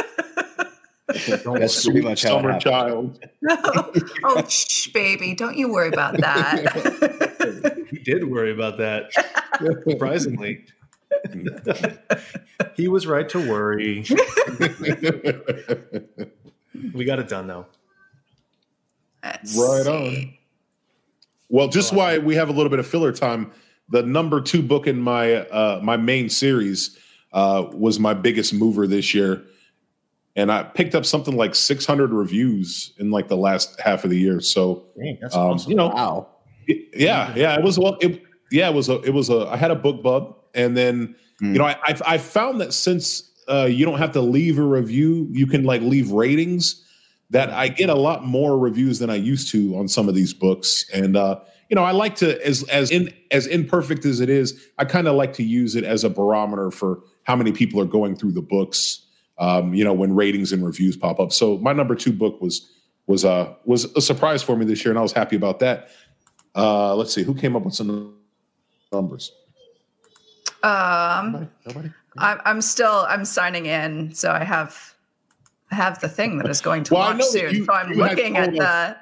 Don't 1.44 1.60
That's 1.60 1.84
pretty 1.84 2.00
much 2.00 2.22
how 2.22 2.40
summer 2.40 2.58
child. 2.58 3.24
oh, 3.50 4.44
shh, 4.48 4.88
baby, 4.88 5.34
don't 5.34 5.56
you 5.56 5.70
worry 5.70 5.88
about 5.88 6.16
that. 6.18 7.86
he 7.90 7.98
did 7.98 8.28
worry 8.28 8.52
about 8.52 8.78
that, 8.78 9.12
surprisingly. 9.88 10.64
he 12.74 12.88
was 12.88 13.06
right 13.06 13.28
to 13.28 13.50
worry. 13.50 14.04
we 16.92 17.04
got 17.04 17.18
it 17.18 17.28
done 17.28 17.46
though. 17.46 17.66
Let's 19.22 19.56
right 19.56 19.84
see. 19.84 19.90
on. 19.90 20.34
Well, 21.54 21.68
just 21.68 21.92
why 21.92 22.18
we 22.18 22.34
have 22.34 22.48
a 22.48 22.52
little 22.52 22.68
bit 22.68 22.80
of 22.80 22.86
filler 22.88 23.12
time. 23.12 23.52
The 23.88 24.02
number 24.02 24.40
two 24.40 24.60
book 24.60 24.88
in 24.88 25.00
my 25.00 25.36
uh, 25.36 25.78
my 25.84 25.96
main 25.96 26.28
series 26.28 26.98
uh, 27.32 27.66
was 27.72 28.00
my 28.00 28.12
biggest 28.12 28.52
mover 28.52 28.88
this 28.88 29.14
year, 29.14 29.44
and 30.34 30.50
I 30.50 30.64
picked 30.64 30.96
up 30.96 31.06
something 31.06 31.36
like 31.36 31.54
600 31.54 32.12
reviews 32.12 32.92
in 32.98 33.12
like 33.12 33.28
the 33.28 33.36
last 33.36 33.78
half 33.78 34.02
of 34.02 34.10
the 34.10 34.18
year. 34.18 34.40
So, 34.40 34.86
Dang, 34.98 35.18
um, 35.32 35.40
awesome. 35.40 35.70
you 35.70 35.76
know, 35.76 35.90
wow. 35.90 36.28
yeah, 36.66 37.32
yeah, 37.36 37.56
it 37.56 37.62
was 37.62 37.78
well, 37.78 37.98
it, 38.00 38.20
yeah, 38.50 38.68
it 38.68 38.74
was 38.74 38.88
a, 38.88 39.00
it 39.02 39.14
was 39.14 39.30
a. 39.30 39.46
I 39.46 39.56
had 39.56 39.70
a 39.70 39.76
BookBub, 39.76 40.34
and 40.54 40.76
then 40.76 41.14
mm. 41.40 41.52
you 41.52 41.58
know, 41.60 41.66
I 41.66 41.76
I, 41.84 41.96
I 42.04 42.18
found 42.18 42.60
that 42.62 42.72
since 42.72 43.30
uh, 43.48 43.68
you 43.70 43.84
don't 43.84 43.98
have 43.98 44.10
to 44.14 44.20
leave 44.20 44.58
a 44.58 44.62
review, 44.62 45.28
you 45.30 45.46
can 45.46 45.62
like 45.62 45.82
leave 45.82 46.10
ratings. 46.10 46.84
That 47.35 47.51
I 47.51 47.66
get 47.66 47.90
a 47.90 47.94
lot 47.97 48.25
more 48.25 48.57
reviews 48.57 49.01
than 49.01 49.11
I 49.11 49.16
used 49.16 49.51
to 49.51 49.77
on 49.77 49.88
some 49.88 50.09
of 50.09 50.14
these 50.14 50.33
books, 50.33 50.88
and 50.94 51.16
uh, 51.16 51.40
you 51.68 51.75
know, 51.75 51.83
I 51.83 51.90
like 51.90 52.14
to 52.16 52.47
as 52.47 52.62
as 52.68 52.92
in 52.92 53.12
as 53.33 53.49
imperfect 53.49 54.05
as 54.05 54.20
it 54.20 54.31
is, 54.31 54.68
I 54.79 54.85
kind 54.85 55.09
of 55.09 55.16
like 55.16 55.33
to 55.33 55.42
use 55.42 55.75
it 55.75 55.83
as 55.83 56.05
a 56.05 56.09
barometer 56.11 56.70
for 56.70 57.01
how 57.25 57.35
many 57.35 57.51
people 57.51 57.81
are 57.81 57.87
going 57.87 58.14
through 58.14 58.33
the 58.33 58.40
books. 58.40 59.01
Um, 59.38 59.75
you 59.75 59.83
know, 59.83 59.92
when 59.92 60.14
ratings 60.14 60.53
and 60.53 60.64
reviews 60.64 60.97
pop 60.97 61.18
up. 61.18 61.33
So 61.33 61.59
my 61.59 61.73
number 61.73 61.97
two 61.97 62.12
book 62.12 62.40
was 62.40 62.70
was 63.09 63.25
uh 63.25 63.53
was 63.64 63.85
a 63.97 64.01
surprise 64.01 64.40
for 64.44 64.55
me 64.55 64.64
this 64.64 64.85
year, 64.85 64.92
and 64.92 64.99
I 65.01 65.03
was 65.03 65.12
happy 65.12 65.35
about 65.35 65.59
that. 65.59 65.88
Uh, 66.55 66.94
let's 66.94 67.12
see 67.12 67.25
who 67.25 67.35
came 67.35 67.57
up 67.57 67.64
with 67.64 67.75
some 67.75 68.14
numbers. 68.92 69.33
Um, 70.62 71.33
Nobody? 71.33 71.51
Nobody? 71.66 71.90
I'm, 72.16 72.40
I'm 72.44 72.62
still 72.62 73.07
I'm 73.09 73.25
signing 73.25 73.66
in, 73.66 74.14
so 74.14 74.31
I 74.31 74.44
have 74.44 74.93
I 74.93 74.93
have 75.74 76.00
the 76.00 76.08
thing 76.08 76.38
that 76.38 76.48
is 76.48 76.60
going 76.60 76.84
to 76.84 76.94
well, 76.94 77.10
launch 77.10 77.24
soon. 77.24 77.54
You, 77.54 77.64
so 77.64 77.72
I'm 77.72 77.92
looking 77.92 78.37
at 78.37 78.52
the. 78.52 78.96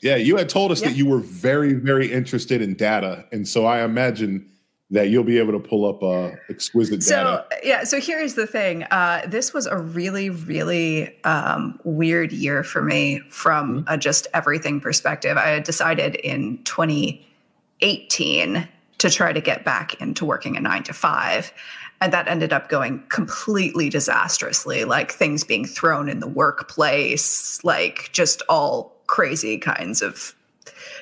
Yeah, 0.00 0.14
you 0.14 0.36
had 0.36 0.48
told 0.48 0.70
us 0.70 0.80
yeah. 0.80 0.88
that 0.88 0.96
you 0.96 1.06
were 1.06 1.18
very 1.18 1.72
very 1.72 2.12
interested 2.12 2.62
in 2.62 2.74
data, 2.74 3.24
and 3.32 3.48
so 3.48 3.66
I 3.66 3.82
imagine 3.82 4.48
that 4.90 5.10
you'll 5.10 5.24
be 5.24 5.38
able 5.38 5.52
to 5.52 5.58
pull 5.58 5.84
up 5.84 6.02
uh, 6.02 6.30
exquisite 6.48 7.00
data. 7.00 7.44
So 7.50 7.58
yeah, 7.62 7.84
so 7.84 8.00
here's 8.00 8.32
the 8.34 8.46
thing. 8.46 8.84
Uh, 8.84 9.20
this 9.26 9.52
was 9.52 9.66
a 9.66 9.76
really, 9.76 10.30
really 10.30 11.22
um, 11.24 11.78
weird 11.84 12.32
year 12.32 12.64
for 12.64 12.80
me 12.82 13.20
from 13.28 13.80
mm-hmm. 13.80 13.92
a 13.92 13.98
just 13.98 14.26
everything 14.32 14.80
perspective. 14.80 15.36
I 15.36 15.48
had 15.48 15.64
decided 15.64 16.14
in 16.16 16.64
2018 16.64 18.66
to 18.98 19.10
try 19.10 19.32
to 19.32 19.40
get 19.40 19.64
back 19.64 20.00
into 20.00 20.24
working 20.24 20.56
a 20.56 20.60
nine 20.60 20.84
to 20.84 20.94
five. 20.94 21.52
And 22.00 22.12
that 22.12 22.28
ended 22.28 22.52
up 22.52 22.68
going 22.68 23.02
completely 23.08 23.88
disastrously, 23.88 24.84
like 24.84 25.10
things 25.10 25.42
being 25.42 25.64
thrown 25.64 26.08
in 26.08 26.20
the 26.20 26.28
workplace, 26.28 27.62
like 27.64 28.10
just 28.12 28.42
all 28.48 28.96
crazy 29.06 29.58
kinds 29.58 30.00
of 30.00 30.34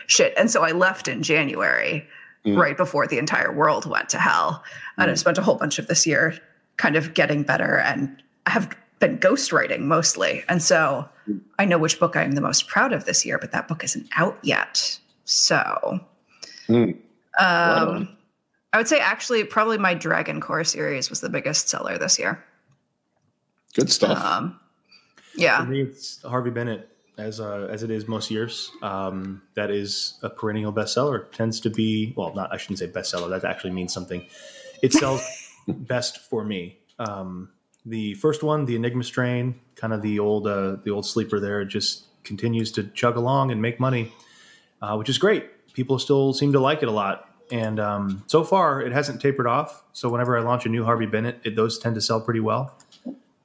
shit. 0.06 0.32
And 0.38 0.50
so 0.50 0.62
I 0.62 0.72
left 0.72 1.06
in 1.06 1.22
January, 1.22 2.06
mm. 2.46 2.56
right 2.56 2.76
before 2.76 3.06
the 3.06 3.18
entire 3.18 3.52
world 3.52 3.84
went 3.84 4.08
to 4.10 4.18
hell. 4.18 4.62
And 4.96 5.10
I 5.10 5.14
mm. 5.14 5.18
spent 5.18 5.38
a 5.38 5.42
whole 5.42 5.56
bunch 5.56 5.78
of 5.78 5.86
this 5.86 6.06
year 6.06 6.38
kind 6.78 6.96
of 6.96 7.14
getting 7.14 7.42
better 7.42 7.78
and 7.78 8.22
I 8.46 8.50
have 8.50 8.74
been 8.98 9.18
ghostwriting 9.18 9.80
mostly. 9.80 10.44
And 10.48 10.62
so 10.62 11.08
mm. 11.28 11.40
I 11.58 11.66
know 11.66 11.78
which 11.78 12.00
book 12.00 12.16
I'm 12.16 12.32
the 12.32 12.40
most 12.40 12.68
proud 12.68 12.92
of 12.94 13.04
this 13.04 13.26
year, 13.26 13.38
but 13.38 13.52
that 13.52 13.68
book 13.68 13.84
isn't 13.84 14.08
out 14.16 14.38
yet. 14.42 14.98
So 15.24 16.00
mm. 16.68 16.96
Um, 17.38 18.16
I 18.72 18.78
would 18.78 18.88
say 18.88 18.98
actually 18.98 19.44
probably 19.44 19.78
my 19.78 19.94
Dragon 19.94 20.40
Core 20.40 20.64
series 20.64 21.08
was 21.10 21.20
the 21.20 21.28
biggest 21.28 21.68
seller 21.68 21.98
this 21.98 22.18
year. 22.18 22.44
Good 23.74 23.90
stuff. 23.90 24.18
Um, 24.18 24.60
yeah. 25.34 25.64
For 25.64 25.70
me, 25.70 25.82
it's 25.82 26.22
Harvey 26.22 26.50
Bennett 26.50 26.88
as 27.18 27.40
uh, 27.40 27.68
as 27.70 27.82
it 27.82 27.90
is 27.90 28.08
most 28.08 28.30
years. 28.30 28.70
Um, 28.82 29.42
that 29.54 29.70
is 29.70 30.18
a 30.22 30.30
perennial 30.30 30.72
bestseller. 30.72 31.30
Tends 31.32 31.60
to 31.60 31.70
be 31.70 32.12
well, 32.16 32.34
not 32.34 32.52
I 32.52 32.56
shouldn't 32.56 32.78
say 32.78 32.88
bestseller. 32.88 33.28
That 33.30 33.48
actually 33.48 33.72
means 33.72 33.92
something. 33.92 34.26
It 34.82 34.92
sells 34.92 35.22
best 35.68 36.18
for 36.18 36.44
me. 36.44 36.78
Um, 36.98 37.50
the 37.84 38.14
first 38.14 38.42
one, 38.42 38.64
the 38.64 38.76
Enigma 38.76 39.04
strain, 39.04 39.60
kind 39.76 39.92
of 39.92 40.02
the 40.02 40.18
old 40.18 40.46
uh, 40.46 40.76
the 40.84 40.90
old 40.90 41.06
sleeper 41.06 41.38
there, 41.38 41.64
just 41.64 42.04
continues 42.24 42.72
to 42.72 42.84
chug 42.88 43.16
along 43.16 43.52
and 43.52 43.62
make 43.62 43.78
money, 43.78 44.12
uh, 44.82 44.96
which 44.96 45.08
is 45.08 45.18
great 45.18 45.50
people 45.76 45.98
still 45.98 46.32
seem 46.32 46.54
to 46.54 46.58
like 46.58 46.82
it 46.82 46.88
a 46.88 46.90
lot. 46.90 47.30
And 47.50 47.78
um, 47.78 48.24
so 48.26 48.42
far, 48.42 48.80
it 48.82 48.92
hasn't 48.92 49.20
tapered 49.20 49.46
off. 49.46 49.84
So 49.92 50.08
whenever 50.08 50.36
I 50.36 50.42
launch 50.42 50.66
a 50.66 50.68
new 50.68 50.84
Harvey 50.84 51.06
Bennett, 51.06 51.40
it, 51.44 51.54
those 51.54 51.78
tend 51.78 51.94
to 51.94 52.00
sell 52.00 52.20
pretty 52.20 52.40
well. 52.40 52.76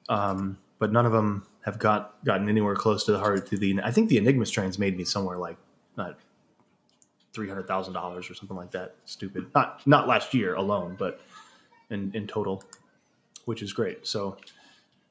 Um, 0.08 0.58
but 0.78 0.92
none 0.92 1.06
of 1.06 1.12
them 1.12 1.46
have 1.64 1.78
got 1.78 2.22
gotten 2.24 2.48
anywhere 2.48 2.74
close 2.74 3.04
to 3.04 3.12
the 3.12 3.18
Harvey. 3.18 3.40
To 3.48 3.56
the 3.56 3.80
I 3.84 3.92
think 3.92 4.08
the 4.08 4.18
Enigma 4.18 4.46
strains 4.46 4.78
made 4.78 4.96
me 4.96 5.04
somewhere 5.04 5.38
like 5.38 5.56
not 5.96 6.18
three 7.32 7.48
hundred 7.48 7.68
thousand 7.68 7.94
dollars 7.94 8.28
or 8.28 8.34
something 8.34 8.56
like 8.56 8.72
that. 8.72 8.96
Stupid. 9.04 9.46
Not 9.54 9.86
not 9.86 10.08
last 10.08 10.34
year 10.34 10.54
alone, 10.54 10.96
but 10.98 11.20
in 11.90 12.10
in 12.14 12.26
total, 12.26 12.64
which 13.44 13.62
is 13.62 13.72
great. 13.72 14.06
So 14.06 14.36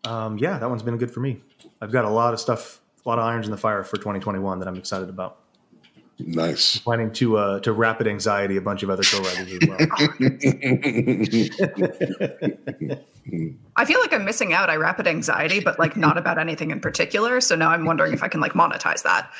um, 0.03 0.37
yeah, 0.37 0.57
that 0.57 0.69
one's 0.69 0.83
been 0.83 0.97
good 0.97 1.11
for 1.11 1.19
me. 1.19 1.41
I've 1.79 1.91
got 1.91 2.05
a 2.05 2.09
lot 2.09 2.33
of 2.33 2.39
stuff, 2.39 2.81
a 3.05 3.09
lot 3.09 3.19
of 3.19 3.25
irons 3.25 3.45
in 3.45 3.51
the 3.51 3.57
fire 3.57 3.83
for 3.83 3.97
2021 3.97 4.59
that 4.59 4.67
I'm 4.67 4.75
excited 4.75 5.09
about. 5.09 5.40
Nice. 6.27 6.77
Planning 6.77 7.11
to 7.13 7.37
uh, 7.37 7.59
to 7.61 7.73
rapid 7.73 8.07
anxiety 8.07 8.57
a 8.57 8.61
bunch 8.61 8.83
of 8.83 8.89
other 8.89 9.03
co-writers 9.03 9.51
as 9.51 9.59
well. 9.67 9.77
I 13.75 13.85
feel 13.85 13.99
like 13.99 14.13
I'm 14.13 14.25
missing 14.25 14.53
out. 14.53 14.69
I 14.69 14.75
rapid 14.75 15.07
anxiety, 15.07 15.59
but 15.59 15.79
like 15.79 15.95
not 15.95 16.17
about 16.17 16.37
anything 16.37 16.71
in 16.71 16.79
particular. 16.79 17.41
So 17.41 17.55
now 17.55 17.69
I'm 17.69 17.85
wondering 17.85 18.13
if 18.13 18.23
I 18.23 18.27
can 18.27 18.41
like 18.41 18.53
monetize 18.53 19.03
that. 19.03 19.31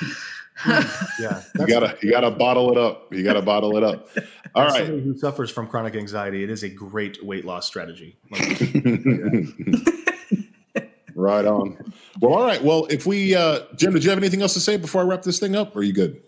yeah, 1.18 1.42
you 1.58 1.66
gotta 1.66 1.96
you 2.02 2.10
gotta 2.10 2.30
bottle 2.30 2.70
it 2.70 2.78
up. 2.78 3.12
You 3.12 3.24
gotta 3.24 3.42
bottle 3.42 3.76
it 3.76 3.82
up. 3.82 4.08
All 4.54 4.66
As 4.66 4.72
right. 4.72 4.86
Somebody 4.86 5.04
who 5.04 5.16
suffers 5.16 5.50
from 5.50 5.66
chronic 5.66 5.96
anxiety, 5.96 6.44
it 6.44 6.50
is 6.50 6.62
a 6.62 6.68
great 6.68 7.24
weight 7.24 7.46
loss 7.46 7.66
strategy. 7.66 8.18
right 11.14 11.46
on. 11.46 11.92
Well, 12.20 12.34
all 12.34 12.44
right. 12.44 12.62
Well, 12.62 12.84
if 12.90 13.06
we, 13.06 13.34
uh, 13.34 13.60
Jim, 13.76 13.94
did 13.94 14.04
you 14.04 14.10
have 14.10 14.18
anything 14.18 14.42
else 14.42 14.52
to 14.54 14.60
say 14.60 14.76
before 14.76 15.00
I 15.00 15.04
wrap 15.04 15.22
this 15.22 15.38
thing 15.38 15.56
up? 15.56 15.74
Or 15.74 15.78
are 15.78 15.82
you 15.82 15.94
good? 15.94 16.20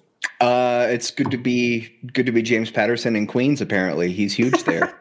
Uh, 0.45 0.87
it's 0.89 1.11
good 1.11 1.31
to 1.31 1.39
be 1.39 1.89
good 2.13 2.27
to 2.27 2.33
be 2.33 2.43
James 2.43 2.71
Patterson 2.71 3.17
in 3.17 3.27
Queens. 3.27 3.63
Apparently, 3.63 4.13
he's 4.13 4.35
huge 4.35 4.63
there. 4.65 4.95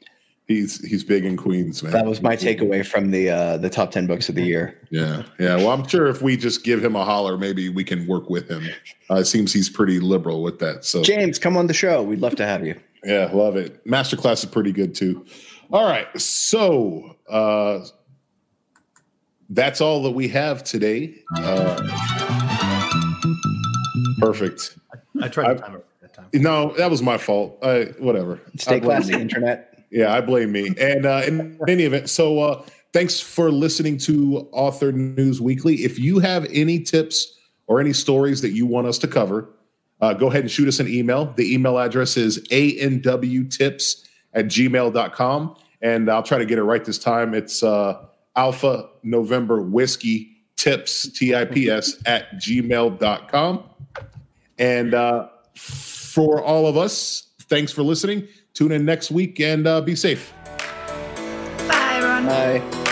he's 0.48 0.84
he's 0.84 1.04
big 1.04 1.24
in 1.24 1.36
Queens, 1.36 1.80
man. 1.80 1.92
That 1.92 2.06
was 2.06 2.20
my 2.20 2.36
takeaway 2.36 2.84
from 2.84 3.12
the 3.12 3.30
uh, 3.30 3.56
the 3.58 3.70
top 3.70 3.92
ten 3.92 4.08
books 4.08 4.28
of 4.28 4.34
the 4.34 4.42
year. 4.42 4.76
Yeah, 4.90 5.22
yeah. 5.38 5.54
Well, 5.56 5.70
I'm 5.70 5.86
sure 5.86 6.08
if 6.08 6.22
we 6.22 6.36
just 6.36 6.64
give 6.64 6.84
him 6.84 6.96
a 6.96 7.04
holler, 7.04 7.38
maybe 7.38 7.68
we 7.68 7.84
can 7.84 8.04
work 8.08 8.28
with 8.28 8.50
him. 8.50 8.64
Uh, 9.08 9.16
it 9.16 9.26
seems 9.26 9.52
he's 9.52 9.70
pretty 9.70 10.00
liberal 10.00 10.42
with 10.42 10.58
that. 10.58 10.84
So, 10.84 11.02
James, 11.02 11.38
come 11.38 11.56
on 11.56 11.68
the 11.68 11.74
show. 11.74 12.02
We'd 12.02 12.20
love 12.20 12.34
to 12.36 12.46
have 12.46 12.66
you. 12.66 12.74
Yeah, 13.04 13.30
love 13.32 13.56
it. 13.56 13.86
Masterclass 13.86 14.42
is 14.42 14.46
pretty 14.46 14.72
good 14.72 14.96
too. 14.96 15.24
All 15.72 15.84
right, 15.84 16.08
so 16.20 17.16
uh, 17.28 17.86
that's 19.50 19.80
all 19.80 20.02
that 20.02 20.10
we 20.10 20.26
have 20.28 20.64
today. 20.64 21.22
Uh, 21.36 21.76
perfect. 24.18 24.79
I, 25.20 25.26
I 25.26 25.28
tried 25.28 25.54
to 25.54 25.60
time 25.60 25.74
it 25.76 25.86
that 26.00 26.14
time. 26.14 26.28
No, 26.34 26.74
that 26.76 26.90
was 26.90 27.02
my 27.02 27.18
fault. 27.18 27.58
I, 27.62 27.92
whatever. 27.98 28.40
Stay 28.56 28.80
classy, 28.80 29.14
internet. 29.14 29.84
Yeah, 29.90 30.14
I 30.14 30.20
blame 30.20 30.52
me. 30.52 30.72
And 30.78 31.06
uh, 31.06 31.22
in 31.26 31.58
any 31.68 31.84
event, 31.84 32.08
so 32.10 32.38
uh, 32.40 32.64
thanks 32.92 33.20
for 33.20 33.50
listening 33.50 33.98
to 33.98 34.48
Author 34.52 34.92
News 34.92 35.40
Weekly. 35.40 35.76
If 35.76 35.98
you 35.98 36.20
have 36.20 36.46
any 36.50 36.80
tips 36.80 37.36
or 37.66 37.80
any 37.80 37.92
stories 37.92 38.40
that 38.42 38.50
you 38.50 38.66
want 38.66 38.86
us 38.86 38.98
to 38.98 39.08
cover, 39.08 39.48
uh, 40.00 40.14
go 40.14 40.28
ahead 40.28 40.42
and 40.42 40.50
shoot 40.50 40.68
us 40.68 40.80
an 40.80 40.88
email. 40.88 41.32
The 41.36 41.52
email 41.52 41.78
address 41.78 42.16
is 42.16 42.38
anwtips 42.48 44.06
at 44.32 44.46
gmail.com. 44.46 45.56
And 45.82 46.10
I'll 46.10 46.22
try 46.22 46.38
to 46.38 46.46
get 46.46 46.58
it 46.58 46.62
right 46.62 46.84
this 46.84 46.98
time. 46.98 47.34
It's 47.34 47.62
uh, 47.62 48.06
Alpha 48.36 48.88
November 49.02 49.62
Whiskey 49.62 50.36
Tips, 50.56 51.08
T 51.08 51.34
I 51.34 51.46
P 51.46 51.70
S, 51.70 52.00
at 52.06 52.32
gmail.com. 52.34 53.64
And 54.60 54.94
uh, 54.94 55.28
for 55.56 56.40
all 56.40 56.66
of 56.66 56.76
us, 56.76 57.32
thanks 57.48 57.72
for 57.72 57.82
listening. 57.82 58.28
Tune 58.54 58.72
in 58.72 58.84
next 58.84 59.10
week 59.10 59.40
and 59.40 59.66
uh, 59.66 59.80
be 59.80 59.96
safe. 59.96 60.32
Bye, 61.66 61.94
everyone. 61.96 62.26
Bye. 62.26 62.89